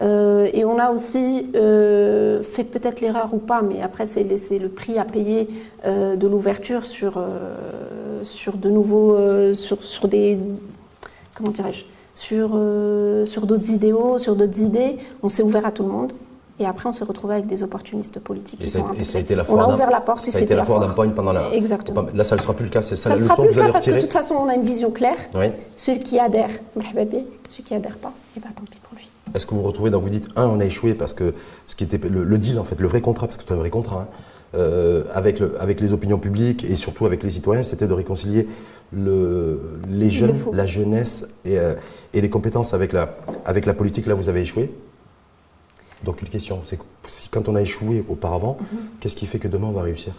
Euh, 0.00 0.48
et 0.52 0.64
on 0.64 0.78
a 0.78 0.90
aussi 0.90 1.46
euh, 1.56 2.42
fait 2.42 2.64
peut-être 2.64 3.00
l'erreur 3.00 3.34
ou 3.34 3.38
pas, 3.38 3.62
mais 3.62 3.82
après 3.82 4.06
c'est 4.06 4.22
le, 4.58 4.68
prix 4.68 4.98
à 4.98 5.04
payer 5.04 5.48
euh, 5.84 6.14
de 6.14 6.28
l'ouverture 6.28 6.86
sur, 6.86 7.18
euh, 7.18 8.22
sur 8.22 8.56
de 8.58 8.70
nouveaux, 8.70 9.16
sur, 9.54 9.82
sur 9.82 10.06
des, 10.06 10.38
comment 11.34 11.50
dirais-je, 11.50 11.84
sur, 12.14 12.50
sur 13.26 13.46
d'autres 13.46 13.70
idéaux, 13.70 14.18
sur 14.18 14.36
d'autres 14.36 14.60
idées. 14.60 14.96
On 15.22 15.28
s'est 15.28 15.42
ouvert 15.42 15.66
à 15.66 15.72
tout 15.72 15.82
le 15.82 15.90
monde. 15.90 16.12
Et 16.60 16.66
après, 16.66 16.88
on 16.88 16.92
s'est 16.92 17.04
retrouvé 17.04 17.34
avec 17.34 17.46
des 17.46 17.62
opportunistes 17.62 18.18
politiques 18.20 18.60
Et 18.60 18.64
qui 18.64 18.70
sont 18.70 18.84
et 18.98 19.04
ça 19.04 19.18
a 19.18 19.20
été 19.20 19.34
la 19.36 19.44
On 19.48 19.58
a 19.60 19.66
d'un- 19.66 19.74
ouvert 19.74 19.90
la 19.90 20.00
porte 20.00 20.26
et 20.26 20.30
Ça 20.30 20.38
a 20.38 20.40
été 20.40 20.46
c'était 20.48 20.54
la 20.54 20.62
la 20.62 20.66
foire 20.66 20.80
d'empoigne 20.80 21.10
pendant 21.10 21.32
la. 21.32 21.52
Exactement. 21.54 22.06
Là, 22.14 22.24
ça 22.24 22.34
ne 22.36 22.40
sera 22.40 22.52
plus 22.54 22.64
le 22.64 22.70
cas. 22.70 22.82
C'est 22.82 22.96
ça, 22.96 23.10
Ça 23.10 23.16
ne 23.16 23.20
la 23.20 23.24
sera 23.26 23.34
leçon 23.34 23.42
plus 23.42 23.48
que 23.48 23.48
le 23.48 23.54
vous 23.54 23.60
allez 23.60 23.68
cas 23.68 23.72
parce 23.74 23.84
que 23.86 23.90
de 23.90 23.94
retirer 23.96 24.08
toute 24.08 24.18
façon, 24.18 24.34
on 24.34 24.48
a 24.48 24.54
une 24.54 24.62
vision 24.62 24.90
claire. 24.90 25.16
Oui. 25.36 25.46
Celui 25.76 26.00
qui 26.00 26.18
adhère, 26.18 26.50
celui 27.48 27.62
qui 27.64 27.74
adhère 27.74 27.96
pas, 27.98 28.12
et 28.36 28.40
ben 28.40 28.48
tant 28.56 28.64
pis 28.70 28.80
pour 28.82 28.96
lui. 28.98 29.08
Est-ce 29.34 29.46
que 29.46 29.54
vous 29.54 29.60
vous 29.62 29.66
retrouvez 29.68 29.90
dans 29.90 30.00
vous 30.00 30.08
dites 30.10 30.26
un 30.36 30.46
on 30.46 30.58
a 30.58 30.64
échoué 30.64 30.94
parce 30.94 31.14
que 31.14 31.34
ce 31.66 31.76
qui 31.76 31.84
était 31.84 31.98
le, 32.08 32.24
le 32.24 32.38
deal 32.38 32.58
en 32.58 32.64
fait 32.64 32.80
le 32.80 32.88
vrai 32.88 33.00
contrat 33.02 33.26
parce 33.26 33.36
que 33.36 33.44
c'est 33.46 33.52
un 33.52 33.56
vrai 33.58 33.68
contrat 33.70 34.08
hein, 34.10 34.14
euh, 34.56 35.04
avec 35.12 35.38
le- 35.38 35.54
avec 35.60 35.82
les 35.82 35.92
opinions 35.92 36.18
publiques 36.18 36.64
et 36.64 36.74
surtout 36.76 37.04
avec 37.04 37.22
les 37.22 37.28
citoyens 37.30 37.62
c'était 37.62 37.86
de 37.86 37.92
réconcilier 37.92 38.48
le, 38.90 39.60
les 39.90 40.10
jeunes 40.10 40.32
la 40.54 40.64
jeunesse 40.64 41.28
et, 41.44 41.58
euh, 41.58 41.74
et 42.14 42.22
les 42.22 42.30
compétences 42.30 42.72
avec 42.72 42.94
la 42.94 43.16
avec 43.44 43.66
la 43.66 43.74
politique 43.74 44.06
là 44.06 44.14
vous 44.14 44.30
avez 44.30 44.40
échoué 44.40 44.72
donc 46.04 46.22
une 46.22 46.28
question 46.28 46.60
c'est 46.64 46.78
si 47.06 47.28
quand 47.28 47.48
on 47.48 47.54
a 47.54 47.62
échoué 47.62 48.04
auparavant 48.08 48.56
Mhm. 48.60 48.78
qu'est-ce 49.00 49.16
qui 49.16 49.26
fait 49.26 49.38
que 49.38 49.48
demain 49.48 49.68
on 49.68 49.72
va 49.72 49.82
réussir? 49.82 50.12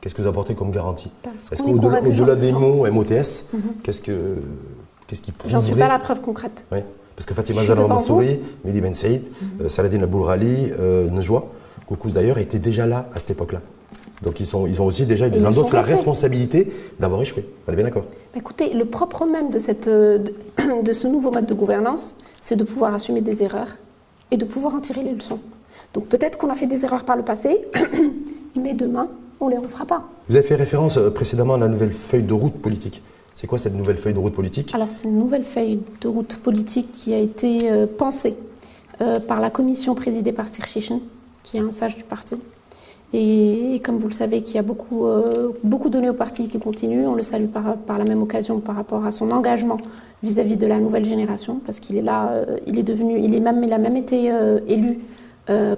Qu'est-ce 0.00 0.14
que 0.14 0.22
vous 0.22 0.28
apportez 0.28 0.54
comme 0.54 0.70
garantie? 0.70 1.10
Est-ce 1.52 1.62
qu'au-delà 1.62 2.36
des 2.36 2.52
mots 2.52 2.86
MOTS 2.90 3.50
qu'est-ce 3.82 4.00
que 4.02 4.36
qu'est-ce 5.06 5.22
qui 5.22 5.32
J'en 5.46 5.60
suis 5.60 5.74
pas 5.74 5.88
la 5.88 5.98
preuve 5.98 6.20
concrète. 6.20 6.64
oui, 6.72 6.78
parce 7.16 7.26
que 7.26 7.34
Fatima 7.34 7.60
Si 7.62 7.66
Zahra 7.66 7.82
Mhm. 7.82 7.88
Mansouri, 7.88 8.40
Mehdi 8.64 8.80
Ben 8.80 8.94
Saïd, 8.94 9.22
euh, 9.60 9.68
Saladin 9.68 10.02
Aboulrali, 10.02 10.70
euh, 10.78 11.08
d'ailleurs, 12.06 12.38
étaient 12.38 12.58
déjà 12.58 12.86
là 12.86 13.08
à 13.14 13.18
cette 13.18 13.30
époque-là. 13.30 13.60
Donc 14.22 14.40
ils, 14.40 14.46
sont, 14.46 14.66
ils 14.66 14.80
ont 14.82 14.86
aussi 14.86 15.06
déjà, 15.06 15.26
ils 15.28 15.34
ils 15.36 15.46
endossent 15.46 15.68
sont 15.68 15.72
la 15.76 15.82
responsabilité 15.82 16.72
d'avoir 16.98 17.22
échoué. 17.22 17.44
On 17.66 17.72
est 17.72 17.76
bien 17.76 17.84
d'accord? 17.84 18.04
Écoutez, 18.34 18.74
le 18.74 18.84
propre 18.84 19.24
même 19.26 19.50
de, 19.50 19.58
cette, 19.58 19.86
euh, 19.88 20.18
de, 20.18 20.34
de 20.82 20.92
ce 20.92 21.06
nouveau 21.06 21.30
mode 21.30 21.46
de 21.46 21.54
gouvernance, 21.54 22.14
c'est 22.40 22.56
de 22.56 22.64
pouvoir 22.64 22.94
assumer 22.94 23.20
des 23.20 23.42
erreurs 23.42 23.76
et 24.30 24.36
de 24.36 24.44
pouvoir 24.44 24.74
en 24.74 24.80
tirer 24.80 25.02
les 25.02 25.12
leçons. 25.12 25.40
Donc 25.94 26.06
peut-être 26.06 26.38
qu'on 26.38 26.50
a 26.50 26.54
fait 26.54 26.66
des 26.66 26.84
erreurs 26.84 27.04
par 27.04 27.16
le 27.16 27.22
passé, 27.22 27.62
mais 28.56 28.74
demain, 28.74 29.08
on 29.40 29.46
ne 29.46 29.52
les 29.52 29.58
refera 29.58 29.86
pas. 29.86 30.08
Vous 30.28 30.36
avez 30.36 30.46
fait 30.46 30.56
référence 30.56 30.96
euh, 30.98 31.10
précédemment 31.10 31.54
à 31.54 31.58
la 31.58 31.68
nouvelle 31.68 31.92
feuille 31.92 32.22
de 32.22 32.34
route 32.34 32.54
politique. 32.54 33.02
C'est 33.32 33.46
quoi 33.46 33.58
cette 33.58 33.74
nouvelle 33.74 33.96
feuille 33.96 34.14
de 34.14 34.18
route 34.18 34.34
politique? 34.34 34.74
Alors 34.74 34.90
c'est 34.90 35.04
une 35.04 35.18
nouvelle 35.18 35.44
feuille 35.44 35.80
de 36.00 36.08
route 36.08 36.38
politique 36.38 36.92
qui 36.92 37.14
a 37.14 37.18
été 37.18 37.70
euh, 37.70 37.86
pensée 37.86 38.36
euh, 39.00 39.20
par 39.20 39.40
la 39.40 39.50
commission 39.50 39.94
présidée 39.94 40.32
par 40.32 40.48
Sir 40.48 40.66
Shishin, 40.66 41.00
qui 41.44 41.56
est 41.56 41.60
un 41.60 41.70
sage 41.70 41.96
du 41.96 42.04
parti. 42.04 42.42
Et, 43.14 43.74
et 43.74 43.80
comme 43.80 43.96
vous 43.98 44.08
le 44.08 44.12
savez, 44.12 44.42
qui 44.42 44.58
a 44.58 44.62
beaucoup, 44.62 45.06
euh, 45.06 45.52
beaucoup 45.64 45.88
donné 45.88 46.10
au 46.10 46.14
parti 46.14 46.48
qui 46.48 46.58
continue, 46.58 47.06
on 47.06 47.14
le 47.14 47.22
salue 47.22 47.46
par, 47.46 47.76
par 47.76 47.98
la 47.98 48.04
même 48.04 48.22
occasion 48.22 48.60
par 48.60 48.76
rapport 48.76 49.06
à 49.06 49.12
son 49.12 49.30
engagement 49.30 49.78
vis-à-vis 50.22 50.56
de 50.56 50.66
la 50.66 50.78
nouvelle 50.78 51.04
génération, 51.04 51.60
parce 51.64 51.80
qu'il 51.80 51.96
est 51.96 52.02
là, 52.02 52.30
euh, 52.32 52.58
il 52.66 52.78
est 52.78 52.82
devenu, 52.82 53.18
il, 53.18 53.34
est 53.34 53.40
même, 53.40 53.62
il 53.64 53.72
a 53.72 53.78
même 53.78 53.96
été 53.96 54.30
euh, 54.30 54.60
élu 54.68 54.98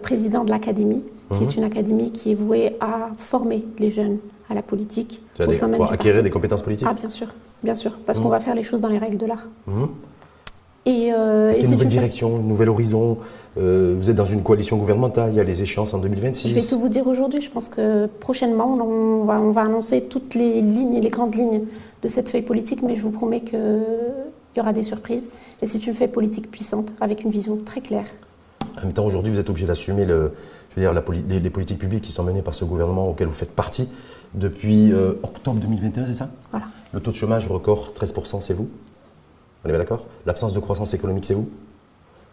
président 0.03 0.43
de 0.43 0.51
l'académie, 0.51 1.05
qui 1.33 1.45
est 1.45 1.55
une 1.55 1.63
académie 1.63 2.11
qui 2.11 2.33
est 2.33 2.35
vouée 2.35 2.77
à 2.81 3.11
former 3.17 3.65
les 3.79 3.91
jeunes 3.91 4.19
à 4.51 4.55
la 4.55 4.63
politique 4.63 5.23
au 5.23 5.37
C'est-à-dire 5.37 5.55
sein 5.55 5.69
même 5.69 5.77
pour 5.77 5.87
du 5.87 5.95
acquérir 5.95 6.15
parti. 6.15 6.25
des 6.25 6.31
compétences 6.31 6.63
politiques 6.63 6.89
Ah 6.91 6.93
bien 6.95 7.09
sûr, 7.09 7.29
bien 7.63 7.77
sûr, 7.77 7.93
parce 8.05 8.19
qu'on 8.19 8.31
va 8.31 8.41
faire 8.41 8.57
les 8.57 8.65
choses 8.65 8.81
dans 8.81 8.89
les 8.89 8.99
règles 8.99 9.17
de 9.17 9.27
l'art. 9.27 9.49
Mhm. 9.69 9.89
Et, 10.87 11.13
euh, 11.13 11.55
une 11.55 11.71
nouvelle 11.71 11.89
direction, 11.89 12.37
un 12.37 12.41
nouvel 12.41 12.69
horizon 12.69 13.19
euh, 13.59 13.95
Vous 13.99 14.11
êtes 14.11 14.17
dans 14.17 14.27
une 14.27 14.43
coalition 14.43 14.77
gouvernementale, 14.77 15.31
il 15.33 15.37
y 15.37 15.41
a 15.41 15.45
les 15.45 15.63
échéances 15.63 15.93
en 15.95 15.99
2026. 15.99 16.49
Je 16.51 16.55
vais 16.55 16.61
tout 16.63 16.79
vous 16.79 16.89
dire 16.89 17.07
aujourd'hui. 17.07 17.41
Je 17.41 17.51
pense 17.51 17.69
que 17.69 18.07
prochainement, 18.07 18.75
on 18.75 19.25
va, 19.25 19.41
on 19.41 19.51
va 19.51 19.63
annoncer 19.63 20.03
toutes 20.03 20.35
les 20.35 20.61
lignes 20.61 21.01
les 21.01 21.11
grandes 21.11 21.35
lignes 21.35 21.63
de 22.03 22.09
cette 22.09 22.29
feuille 22.29 22.43
politique, 22.43 22.83
mais 22.83 22.97
je 22.97 23.03
vous 23.03 23.11
promets 23.11 23.41
qu'il 23.43 23.59
y 24.57 24.61
aura 24.61 24.73
des 24.73 24.83
surprises. 24.83 25.31
Et 25.63 25.67
c'est 25.67 25.87
une 25.87 25.93
feuille 25.95 26.09
politique 26.09 26.51
puissante, 26.51 26.93
avec 27.01 27.25
une 27.25 27.31
vision 27.31 27.59
très 27.65 27.81
claire. 27.81 28.07
En 28.79 28.83
même 28.85 28.93
temps, 28.93 29.05
aujourd'hui, 29.05 29.33
vous 29.33 29.39
êtes 29.41 29.51
obligé 29.51 29.67
d'assumer 29.67 30.05
le, 30.07 30.33
je 30.71 30.77
veux 30.77 30.83
dire, 30.83 30.93
la 30.93 31.03
poli- 31.03 31.25
les, 31.29 31.41
les 31.41 31.51
politiques 31.51 31.79
publiques 31.79 32.05
qui 32.05 32.13
sont 32.13 32.23
menées 32.23 32.43
par 32.43 32.55
ce 32.55 32.65
gouvernement 32.65 33.09
auquel 33.09 33.27
vous 33.27 33.35
faites 33.35 33.51
partie 33.55 33.89
depuis 34.35 34.93
euh, 34.93 35.15
octobre 35.25 35.59
2021, 35.61 36.07
c'est 36.07 36.15
ça? 36.15 36.29
Voilà. 36.53 36.67
Le 36.93 37.01
taux 37.01 37.11
de 37.11 37.17
chômage 37.17 37.49
record, 37.49 37.93
13%, 38.01 38.41
c'est 38.41 38.55
vous? 38.55 38.69
On 39.65 39.69
est 39.69 39.73
bien 39.73 39.79
d'accord? 39.81 40.07
L'absence 40.25 40.53
de 40.55 40.61
croissance 40.61 40.95
économique, 40.95 41.25
c'est 41.25 41.35
vous? 41.35 41.49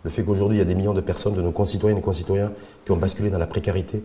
Le 0.03 0.09
fait 0.09 0.23
qu'aujourd'hui, 0.23 0.57
il 0.57 0.59
y 0.59 0.61
a 0.61 0.65
des 0.65 0.75
millions 0.75 0.93
de 0.93 1.01
personnes, 1.01 1.33
de 1.35 1.41
nos 1.41 1.51
concitoyennes 1.51 1.97
et 1.97 2.01
concitoyens, 2.01 2.51
qui 2.85 2.91
ont 2.91 2.97
basculé 2.97 3.29
dans 3.29 3.39
la 3.39 3.47
précarité 3.47 4.03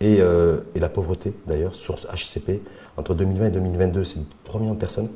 et, 0.00 0.16
euh, 0.20 0.60
et 0.74 0.80
la 0.80 0.88
pauvreté, 0.88 1.32
d'ailleurs, 1.46 1.74
sur 1.74 1.98
ce 1.98 2.06
HCP, 2.06 2.60
entre 2.96 3.14
2020 3.14 3.46
et 3.46 3.50
2022, 3.50 4.04
c'est 4.04 4.18
3 4.44 4.60
millions 4.60 4.74
de 4.74 4.78
personnes. 4.78 5.08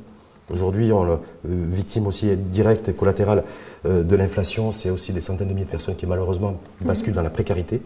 Aujourd'hui, 0.50 0.92
on, 0.92 1.04
euh, 1.04 1.16
victime 1.44 2.06
aussi 2.06 2.36
directe 2.36 2.88
et 2.88 2.92
collatérale 2.94 3.44
euh, 3.86 4.02
de 4.02 4.16
l'inflation, 4.16 4.72
c'est 4.72 4.90
aussi 4.90 5.12
des 5.12 5.20
centaines 5.20 5.48
de 5.48 5.52
milliers 5.54 5.66
de 5.66 5.70
personnes 5.70 5.96
qui 5.96 6.06
malheureusement 6.06 6.56
basculent 6.80 7.14
dans 7.14 7.22
la 7.22 7.30
précarité. 7.30 7.80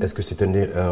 Est-ce 0.00 0.14
que 0.14 0.22
c'est 0.22 0.36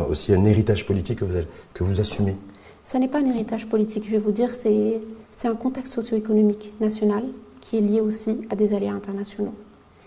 aussi 0.09 0.33
un 0.33 0.45
héritage 0.45 0.87
politique 0.87 1.19
que 1.21 1.25
vous, 1.25 1.37
avez- 1.37 1.47
que 1.75 1.85
vous 1.85 2.01
assumez? 2.01 2.37
Ça 2.83 2.99
n'est 2.99 3.09
pas 3.09 3.19
un 3.21 3.27
héritage 3.27 3.69
politique, 3.69 4.05
je 4.07 4.11
vais 4.13 4.19
vous 4.19 4.33
dire, 4.33 4.55
c'est 4.55 5.01
c'est 5.31 5.49
un 5.49 5.55
contexte 5.55 5.93
socio-économique 5.93 6.73
national 6.81 7.23
qui 7.61 7.77
est 7.79 7.81
lié 7.83 8.01
aussi 8.01 8.47
à 8.51 8.57
des 8.57 8.75
aléas 8.75 8.93
internationaux. 8.93 9.55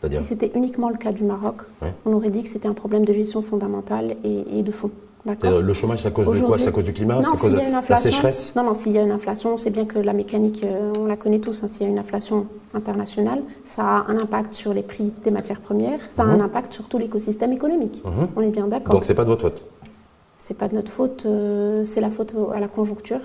Si 0.09 0.23
c'était 0.23 0.51
uniquement 0.55 0.89
le 0.89 0.97
cas 0.97 1.11
du 1.11 1.23
Maroc, 1.23 1.61
Ouais. 1.81 1.93
on 2.05 2.13
aurait 2.13 2.29
dit 2.29 2.43
que 2.43 2.49
c'était 2.49 2.67
un 2.67 2.73
problème 2.73 3.05
de 3.05 3.13
gestion 3.13 3.41
fondamentale 3.41 4.15
et, 4.23 4.59
et 4.59 4.63
de 4.63 4.71
fond. 4.71 4.91
Le 5.25 5.73
chômage, 5.73 6.01
c'est 6.01 6.09
à 6.09 6.11
cause 6.11 6.37
de 6.37 6.45
quoi? 6.45 6.57
C'est 6.57 6.67
à 6.67 6.71
cause 6.71 6.83
du 6.83 6.91
climat? 6.91 7.15
Non, 7.21 7.37
s'il 7.37 7.53
y 7.53 7.59
a 7.61 7.63
une 7.63 7.71
la 7.71 7.77
inflation. 7.77 8.11
sécheresse? 8.11 8.53
Non, 8.57 8.63
non, 8.63 8.73
s'il 8.73 8.91
y 8.91 8.97
a 8.97 9.01
une 9.03 9.11
inflation, 9.13 9.55
c'est 9.55 9.69
bien 9.69 9.85
que 9.85 9.97
la 9.97 10.11
mécanique, 10.11 10.65
euh, 10.65 10.91
on 10.99 11.05
la 11.05 11.15
connaît 11.15 11.39
tous. 11.39 11.63
hein, 11.63 11.67
s'il 11.69 11.83
y 11.83 11.85
a 11.85 11.89
une 11.89 11.97
inflation 11.99 12.45
internationale, 12.73 13.41
ça 13.63 13.83
a 13.83 14.05
un 14.11 14.17
impact 14.17 14.53
sur 14.53 14.73
les 14.73 14.83
prix 14.83 15.13
des 15.23 15.31
matières 15.31 15.61
premières, 15.61 15.99
ça 16.09 16.23
a 16.23 16.25
un 16.25 16.41
impact 16.41 16.73
sur 16.73 16.89
tout 16.89 16.97
l'écosystème 16.97 17.53
économique. 17.53 18.03
Mhm. 18.05 18.27
On 18.35 18.41
est 18.41 18.49
bien 18.49 18.67
d'accord. 18.67 18.93
Donc 18.95 19.05
c'est 19.05 19.13
pas 19.13 19.23
de 19.23 19.29
votre 19.29 19.43
faute? 19.43 19.63
C'est 20.35 20.57
pas 20.57 20.67
de 20.67 20.75
notre 20.75 20.91
faute, 20.91 21.23
euh, 21.25 21.85
c'est 21.85 22.01
la 22.01 22.11
faute 22.11 22.35
à 22.53 22.59
la 22.59 22.67
conjoncture. 22.67 23.21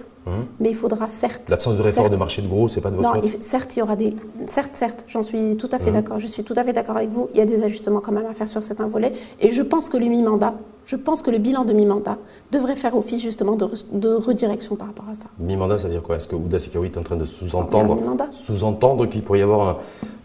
Mais 0.61 0.68
il 0.70 0.74
faudra 0.74 1.07
certes. 1.09 1.48
L'absence 1.48 1.76
de 1.76 1.83
réforme 1.83 2.07
certes- 2.07 2.14
de 2.14 2.18
marché 2.18 2.42
de 2.42 2.48
gros, 2.48 2.68
c'est 2.68 2.81
pas 2.83 2.90
de 2.90 2.96
votre 2.96 3.14
non, 3.16 3.22
faute. 3.22 3.42
certes, 3.42 3.76
il 3.76 3.78
y 3.78 3.83
aura 3.83 3.96
des. 3.96 4.14
Certes, 4.46 4.70
certes, 4.74 5.04
j'en 5.09 5.22
suis 5.22 5.57
tout 5.57 5.68
à 5.72 5.78
fait 5.78 5.90
d'accord. 5.90 6.18
Je 6.20 6.26
suis 6.26 6.44
tout 6.44 6.54
à 6.57 6.64
fait 6.64 6.72
d'accord 6.74 6.96
avec 6.96 7.09
vous. 7.11 7.28
Il 7.33 7.38
y 7.38 7.40
a 7.42 7.46
des 7.46 7.62
ajustements 7.64 8.00
quand 8.00 8.12
même 8.12 8.26
à 8.31 8.35
faire 8.35 8.48
sur 8.48 8.62
certains 8.62 8.88
volets. 8.88 9.12
Et 9.40 9.50
je 9.50 9.62
pense 9.62 9.88
que 9.88 9.96
le 9.96 10.07
mi-mandat, 10.07 10.54
je 10.85 10.96
pense 10.96 11.22
que 11.22 11.31
le 11.31 11.38
bilan 11.38 11.64
de 11.64 11.72
mi-mandat 11.72 12.18
devrait 12.52 12.76
faire 12.76 12.96
office 12.96 13.22
justement 13.22 13.57
de, 13.57 13.64
re- 13.64 13.85
de 13.92 14.09
redirection 14.14 14.76
par 14.76 14.88
rapport 14.88 15.07
à 15.11 15.14
ça. 15.14 15.26
Mi-mandat, 15.38 15.78
ça 15.78 15.87
veut 15.87 15.94
dire 15.94 16.02
quoi? 16.02 16.16
Est-ce 16.16 16.28
que 16.28 16.37
Ouda 16.37 16.59
Sekawi 16.59 16.87
est 16.88 16.98
en 16.98 17.02
train 17.02 17.16
de 17.16 17.24
sous-entendre 17.24 17.96
sous-entendre 18.33 19.07
qu'il 19.07 19.22
pourrait 19.22 19.40
y 19.40 19.42
avoir 19.42 19.68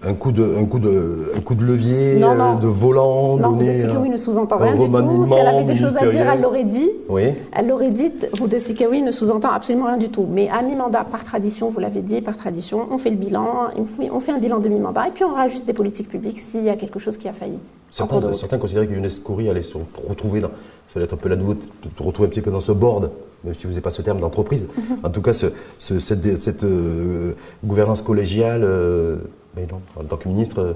un, 0.03 0.09
un 0.09 0.13
coup, 0.13 0.31
de, 0.31 0.55
un, 0.57 0.65
coup 0.65 0.79
de, 0.79 1.31
un 1.35 1.39
coup 1.41 1.55
de 1.55 1.63
levier, 1.63 2.17
Non, 2.19 2.31
euh, 2.31 2.35
non. 2.35 2.55
de 2.59 2.67
volant 2.67 3.37
Non, 3.37 3.51
Rouda 3.55 3.73
Sikawi 3.73 4.07
euh, 4.09 4.11
ne 4.11 4.17
sous-entend 4.17 4.57
rien 4.57 4.75
du 4.75 4.89
tout. 4.89 5.25
Si 5.25 5.33
elle 5.33 5.47
avait 5.47 5.63
des 5.63 5.75
choses 5.75 5.95
à 5.97 6.05
dire, 6.07 6.25
elle 6.31 6.41
l'aurait 6.41 6.63
dit. 6.63 6.89
Oui. 7.09 7.23
Elle 7.51 7.67
l'aurait 7.67 7.91
dit, 7.91 8.11
Rouda 8.39 8.59
Sikawi 8.59 9.01
ne 9.01 9.11
sous-entend 9.11 9.49
absolument 9.49 9.85
rien 9.87 9.92
du 9.97 10.09
tout. 10.09 10.27
Mais 10.29 10.49
à 10.49 10.61
mi-mandat, 10.61 11.03
par 11.05 11.23
tradition, 11.23 11.69
vous 11.69 11.79
l'avez 11.79 12.01
dit, 12.01 12.21
par 12.21 12.35
tradition, 12.37 12.87
on 12.91 12.97
fait 12.97 13.09
le 13.09 13.15
bilan, 13.17 13.69
on 13.77 14.19
fait- 14.19 14.31
un 14.31 14.39
bilan 14.39 14.59
de 14.59 14.69
mi-mandat 14.69 15.07
et 15.07 15.11
puis 15.11 15.23
on 15.23 15.33
rajuste 15.33 15.65
des 15.65 15.73
politiques 15.73 16.09
publiques 16.09 16.39
s'il 16.39 16.63
y 16.63 16.69
a 16.69 16.75
quelque 16.75 16.99
chose 16.99 17.17
qui 17.17 17.27
a 17.27 17.33
failli. 17.33 17.59
Certains, 17.91 18.57
considéraient 18.57 18.87
que 18.87 18.93
Younes 18.93 19.09
Kouri 19.23 19.49
allait 19.49 19.61
se 19.63 19.77
retrouver 20.07 20.41
dans, 20.41 20.49
ça 20.87 20.93
allait 20.95 21.05
être 21.05 21.13
un 21.13 21.17
peu 21.17 21.29
la 21.29 21.35
nouveauté, 21.35 21.61
se 21.97 22.03
retrouver 22.03 22.27
un 22.27 22.31
petit 22.31 22.41
peu 22.41 22.49
dans 22.51 22.61
ce 22.61 22.71
board 22.71 23.11
même 23.43 23.53
si 23.53 23.63
vous 23.63 23.71
n'avez 23.71 23.81
pas 23.81 23.91
ce 23.91 24.01
terme 24.01 24.21
d'entreprise. 24.21 24.67
En 25.03 25.09
tout 25.09 25.21
cas, 25.21 25.33
ce, 25.33 25.47
ce- 25.77 25.99
cette, 25.99 26.37
cette, 26.41 26.63
euh, 26.63 27.33
gouvernance 27.61 28.01
collégiale, 28.01 28.61
euh, 28.63 29.17
mais 29.57 29.67
non, 29.69 29.81
en 29.99 30.05
tant 30.05 30.15
que 30.15 30.29
ministre, 30.29 30.59
euh, 30.61 30.73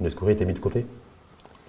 Nescouré 0.00 0.32
était 0.32 0.44
mis 0.44 0.52
de 0.52 0.58
côté 0.58 0.84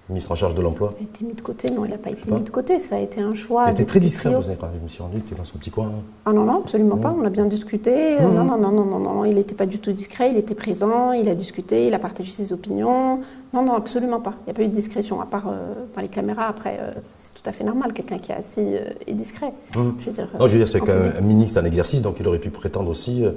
Ministre 0.08 0.30
en 0.30 0.36
charge 0.36 0.54
de 0.54 0.62
l'emploi. 0.62 0.90
Il 1.00 1.02
a 1.02 1.08
été 1.08 1.24
mis 1.24 1.32
de 1.34 1.40
côté, 1.40 1.68
non, 1.68 1.84
il 1.84 1.90
n'a 1.90 1.98
pas 1.98 2.10
été 2.10 2.30
mis 2.30 2.40
de 2.40 2.50
côté. 2.50 2.78
Ça 2.78 2.94
a 2.94 2.98
été 3.00 3.20
un 3.20 3.34
choix. 3.34 3.64
Il 3.68 3.72
était 3.72 3.84
très 3.84 3.98
discret, 3.98 4.30
vous 4.32 4.46
avez 4.46 4.54
pas, 4.54 4.70
je 4.78 4.80
me 4.80 4.86
suis 4.88 5.02
rendu, 5.02 5.16
il 5.16 5.18
était 5.20 5.34
dans 5.34 5.44
son 5.44 5.58
petit 5.58 5.70
coin. 5.72 5.86
hein. 5.86 6.02
Ah 6.26 6.32
non, 6.32 6.44
non, 6.44 6.58
absolument 6.60 6.96
pas. 6.96 7.12
On 7.18 7.24
a 7.24 7.30
bien 7.30 7.46
discuté. 7.46 8.14
Mmh. 8.14 8.34
Non, 8.34 8.44
non, 8.44 8.56
non, 8.56 8.70
non, 8.70 8.84
non, 8.84 8.98
non, 9.00 9.24
il 9.24 9.34
n'était 9.34 9.56
pas 9.56 9.66
du 9.66 9.80
tout 9.80 9.90
discret. 9.90 10.30
Il 10.30 10.36
était 10.36 10.54
présent, 10.54 11.10
il 11.10 11.28
a 11.28 11.34
discuté, 11.34 11.88
il 11.88 11.94
a 11.94 11.98
partagé 11.98 12.30
ses 12.30 12.52
opinions. 12.52 13.18
Non, 13.52 13.64
non, 13.64 13.74
absolument 13.74 14.20
pas. 14.20 14.34
Il 14.42 14.44
n'y 14.46 14.50
a 14.52 14.54
pas 14.54 14.62
eu 14.62 14.68
de 14.68 14.72
discrétion, 14.74 15.20
à 15.20 15.26
part 15.26 15.48
euh, 15.48 15.74
dans 15.94 16.00
les 16.00 16.08
caméras. 16.08 16.46
Après, 16.46 16.78
euh, 16.80 16.92
c'est 17.12 17.34
tout 17.34 17.42
à 17.48 17.50
fait 17.52 17.64
normal. 17.64 17.92
Quelqu'un 17.92 18.18
qui 18.18 18.30
est 18.30 18.36
assis 18.36 18.60
euh, 18.60 18.90
est 19.08 19.14
discret. 19.14 19.52
Mmh. 19.74 19.80
Je 19.98 20.06
veux 20.06 20.12
dire, 20.12 20.28
Non, 20.38 20.46
je 20.46 20.52
veux 20.52 20.58
dire, 20.58 20.68
c'est 20.68 20.80
qu'un 20.80 21.20
ministre 21.20 21.60
en 21.60 21.64
exercice, 21.64 22.02
donc 22.02 22.16
il 22.20 22.28
aurait 22.28 22.38
pu 22.38 22.50
prétendre 22.50 22.90
aussi, 22.90 23.24
euh, 23.24 23.32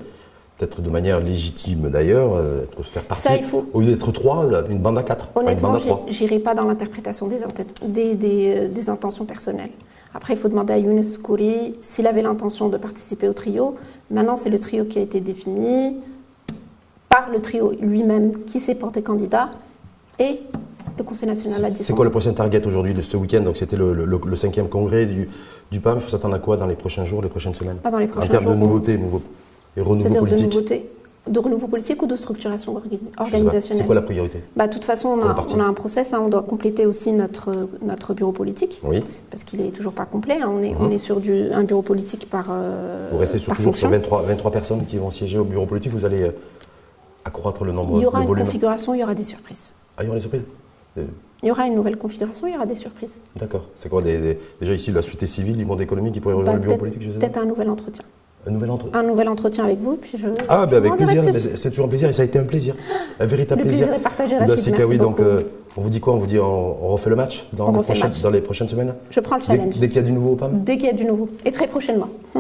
peut-être 0.60 0.82
de 0.82 0.90
manière 0.90 1.22
légitime 1.22 1.90
d'ailleurs, 1.90 2.34
euh, 2.36 2.64
être- 2.64 2.84
faire 2.84 3.04
partie, 3.04 3.24
Ça, 3.24 3.36
il 3.38 3.44
faut- 3.44 3.66
au 3.74 3.80
lieu 3.80 3.88
d'être 3.88 4.12
trois, 4.12 4.46
une 4.70 4.80
bande 4.80 4.98
à 4.98 5.04
quatre. 5.04 5.30
Honnêtement, 5.36 5.74
j'irai 6.10 6.40
pas 6.40 6.54
dans 6.54 6.66
l'interprétation 6.66 7.28
des, 7.28 7.38
des, 7.88 8.16
des, 8.16 8.54
euh, 8.58 8.68
des 8.68 8.90
intentions 8.90 9.24
personnelles. 9.26 9.72
Après, 10.14 10.34
il 10.34 10.38
faut 10.40 10.50
demander 10.50 10.74
à 10.74 10.78
Younes 10.78 11.02
Kouri 11.24 11.76
s'il 11.82 12.08
avait 12.08 12.22
l'intention 12.24 12.68
de 12.68 12.78
participer 12.78 13.30
au 13.30 13.34
trio. 13.34 13.76
Maintenant, 14.12 14.36
c'est 14.36 14.50
le 14.50 14.60
trio 14.60 14.84
qui 14.86 15.00
a 15.00 15.02
été 15.02 15.22
défini 15.22 15.96
par 17.08 17.30
le 17.32 17.40
trio 17.40 17.72
lui-même 17.80 18.44
qui 18.46 18.60
s'est 18.60 18.76
porté 18.76 19.02
candidat 19.02 19.50
et 20.20 20.42
le 20.98 21.04
Conseil 21.06 21.30
national 21.30 21.64
a 21.64 21.70
dit 21.70 21.82
C'est 21.84 21.94
quoi 21.94 22.04
le 22.06 22.12
prochain 22.12 22.34
target 22.34 22.66
aujourd'hui 22.68 22.94
de 22.94 23.02
ce 23.02 23.16
week-end? 23.16 23.42
Donc 23.42 23.56
c'était 23.56 23.78
le, 23.78 23.94
le- 23.94 24.06
le 24.26 24.36
cinquième 24.36 24.68
congrès 24.68 25.06
du, 25.06 25.30
du 25.72 25.80
PAM. 25.80 26.00
Il 26.00 26.02
faut 26.02 26.10
s'attendre 26.10 26.36
à 26.36 26.40
quoi 26.40 26.58
dans 26.58 26.66
les 26.68 26.76
prochains 26.76 27.06
jours, 27.06 27.22
les 27.22 27.30
prochaines 27.30 27.54
semaines? 27.54 27.78
Pas 27.78 27.92
dans 27.92 28.00
les 28.00 28.06
En 28.06 28.10
prochains 28.10 28.28
termes 28.28 28.44
jours. 28.44 28.54
de 28.54 28.58
nouveautés, 28.60 28.98
nouveaux, 28.98 29.22
et 29.78 29.82
renouveau 29.82 30.00
C'est-à-dire 30.02 30.22
de 30.24 30.28
politique. 30.30 30.46
nouveautés, 30.48 30.90
de 31.28 31.40
renouveau 31.40 31.68
politique 31.68 32.02
ou 32.02 32.08
de 32.08 32.16
structuration 32.16 32.76
organisationnelle 33.18 33.82
C'est 33.82 33.86
quoi 33.86 33.96
la 33.96 34.02
priorité 34.02 34.40
Bah, 34.56 34.68
De 34.68 34.74
toute 34.74 34.86
façon, 34.86 35.10
on 35.10 35.22
a, 35.22 35.34
parti 35.34 35.54
on 35.56 35.60
a 35.60 35.64
un 35.64 35.74
process. 35.74 36.14
hein, 36.14 36.22
on 36.24 36.30
doit 36.30 36.42
compléter 36.44 36.86
aussi 36.86 37.12
notre, 37.12 37.52
notre 37.82 38.14
bureau 38.14 38.32
politique. 38.32 38.82
Oui. 38.84 39.04
parce 39.30 39.44
qu'il 39.44 39.62
est 39.62 39.72
toujours 39.72 39.94
pas 39.94 40.06
complet. 40.06 40.38
hein. 40.42 40.50
On 40.52 40.64
est, 40.64 40.72
Mhm. 40.72 40.78
on 40.82 40.90
est 40.92 40.98
sur 40.98 41.20
du, 41.20 41.52
un 41.52 41.64
bureau 41.64 41.82
politique 41.84 42.30
par, 42.30 42.48
euh, 42.50 43.10
Vous 43.12 43.18
restez 43.20 43.38
sur, 43.38 43.54
toujours 43.56 43.76
sur 43.76 43.88
fonction. 43.90 43.90
23, 43.90 44.22
23 44.24 44.52
personnes 44.52 44.86
qui 44.86 44.98
vont 44.98 45.12
siéger 45.12 45.38
au 45.38 45.44
bureau 45.44 45.66
politique. 45.66 45.92
Vous 45.94 46.06
allez 46.06 46.24
euh, 46.24 46.32
accroître 47.26 47.64
le 47.64 47.72
nombre, 47.74 47.98
Il 47.98 48.02
y 48.04 48.06
aura 48.06 48.22
une 48.22 48.28
volume. 48.28 48.46
configuration, 48.46 48.94
il 48.96 49.00
y 49.02 49.04
aura 49.04 49.14
des 49.16 49.24
surprises. 49.24 49.74
Ah, 49.98 50.04
il 50.04 50.06
y 50.06 50.10
aura 50.10 50.16
des 50.18 50.22
surprises 50.22 50.44
Euh, 50.98 51.04
Il 51.44 51.48
y 51.48 51.52
aura 51.52 51.68
une 51.68 51.76
nouvelle 51.76 51.98
configuration, 51.98 52.48
il 52.48 52.54
y 52.54 52.58
aura 52.58 52.66
des 52.66 52.76
surprises. 52.76 53.22
D'accord. 53.36 53.66
C'est 53.76 53.88
quoi 53.90 54.02
des, 54.02 54.18
des- 54.18 54.40
Déjà 54.60 54.74
ici, 54.74 54.92
la 54.92 55.02
société 55.04 55.26
civile, 55.28 55.56
du 55.56 55.64
monde 55.66 55.80
économique 55.80 56.14
qui 56.16 56.20
pourrait 56.20 56.34
Bah, 56.34 56.40
rejoindre 56.40 56.60
le 56.62 56.66
bureau 56.66 56.78
politique, 56.80 57.02
je 57.04 57.12
sais 57.12 57.14
pas. 57.20 57.28
Peut-être 57.28 57.38
un 57.38 57.46
nouvel 57.46 57.70
entretien. 57.70 58.04
Un 58.48 58.52
nouvel 58.52 58.72
entre. 58.72 58.86
Un 58.94 59.04
nouvel 59.04 59.28
entretien 59.28 59.66
avec 59.66 59.80
vous, 59.80 59.98
puis 59.98 60.18
je. 60.18 60.28
Ah, 60.48 60.66
ben 60.66 60.78
avec 60.78 60.96
plaisir, 60.96 61.24
c'est 61.34 61.70
toujours 61.70 61.86
un 61.86 61.90
plaisir 61.90 62.10
et 62.10 62.14
ça 62.14 62.22
a 62.22 62.26
été 62.26 62.40
un 62.40 62.44
plaisir. 62.44 62.76
Un 63.20 63.26
véritable 63.26 63.62
Le 63.62 63.68
plaisir. 63.68 63.88
plaisir 63.88 64.00
est 64.00 64.04
partagé, 64.04 64.38
Rachid. 64.38 64.74
Merci 64.78 64.98
donc 64.98 65.18
beaucoup. 65.18 65.24
euh, 65.24 65.42
on 65.76 65.82
vous 65.82 65.90
dit 65.90 66.00
quoi? 66.00 66.14
On 66.14 66.18
vous 66.20 66.26
dit 66.26 66.40
on, 66.40 66.46
on 66.86 66.88
refait 66.90 67.10
le 67.10 67.16
match 67.18 67.46
dans, 67.54 67.68
les 67.72 67.74
prochaines, 67.82 68.08
match. 68.08 68.22
dans 68.22 68.30
les 68.30 68.42
prochaines 68.42 68.70
semaines? 68.70 68.96
Je 69.10 69.20
prends 69.20 69.36
le 69.38 69.44
challenge. 69.44 69.78
dès 69.78 69.88
qu'il 69.88 69.98
y 69.98 70.00
a 70.00 70.04
du 70.04 70.12
nouveau 70.14 70.32
au 70.32 70.36
PAM 70.36 70.64
Dès 70.64 70.78
qu'il 70.78 70.88
y 70.88 70.90
a 70.90 70.94
du 70.94 71.06
nouveau. 71.06 71.30
Et 71.46 71.52
très 71.52 71.68
prochainement. 71.68 72.08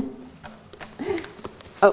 oh. 1.83 1.87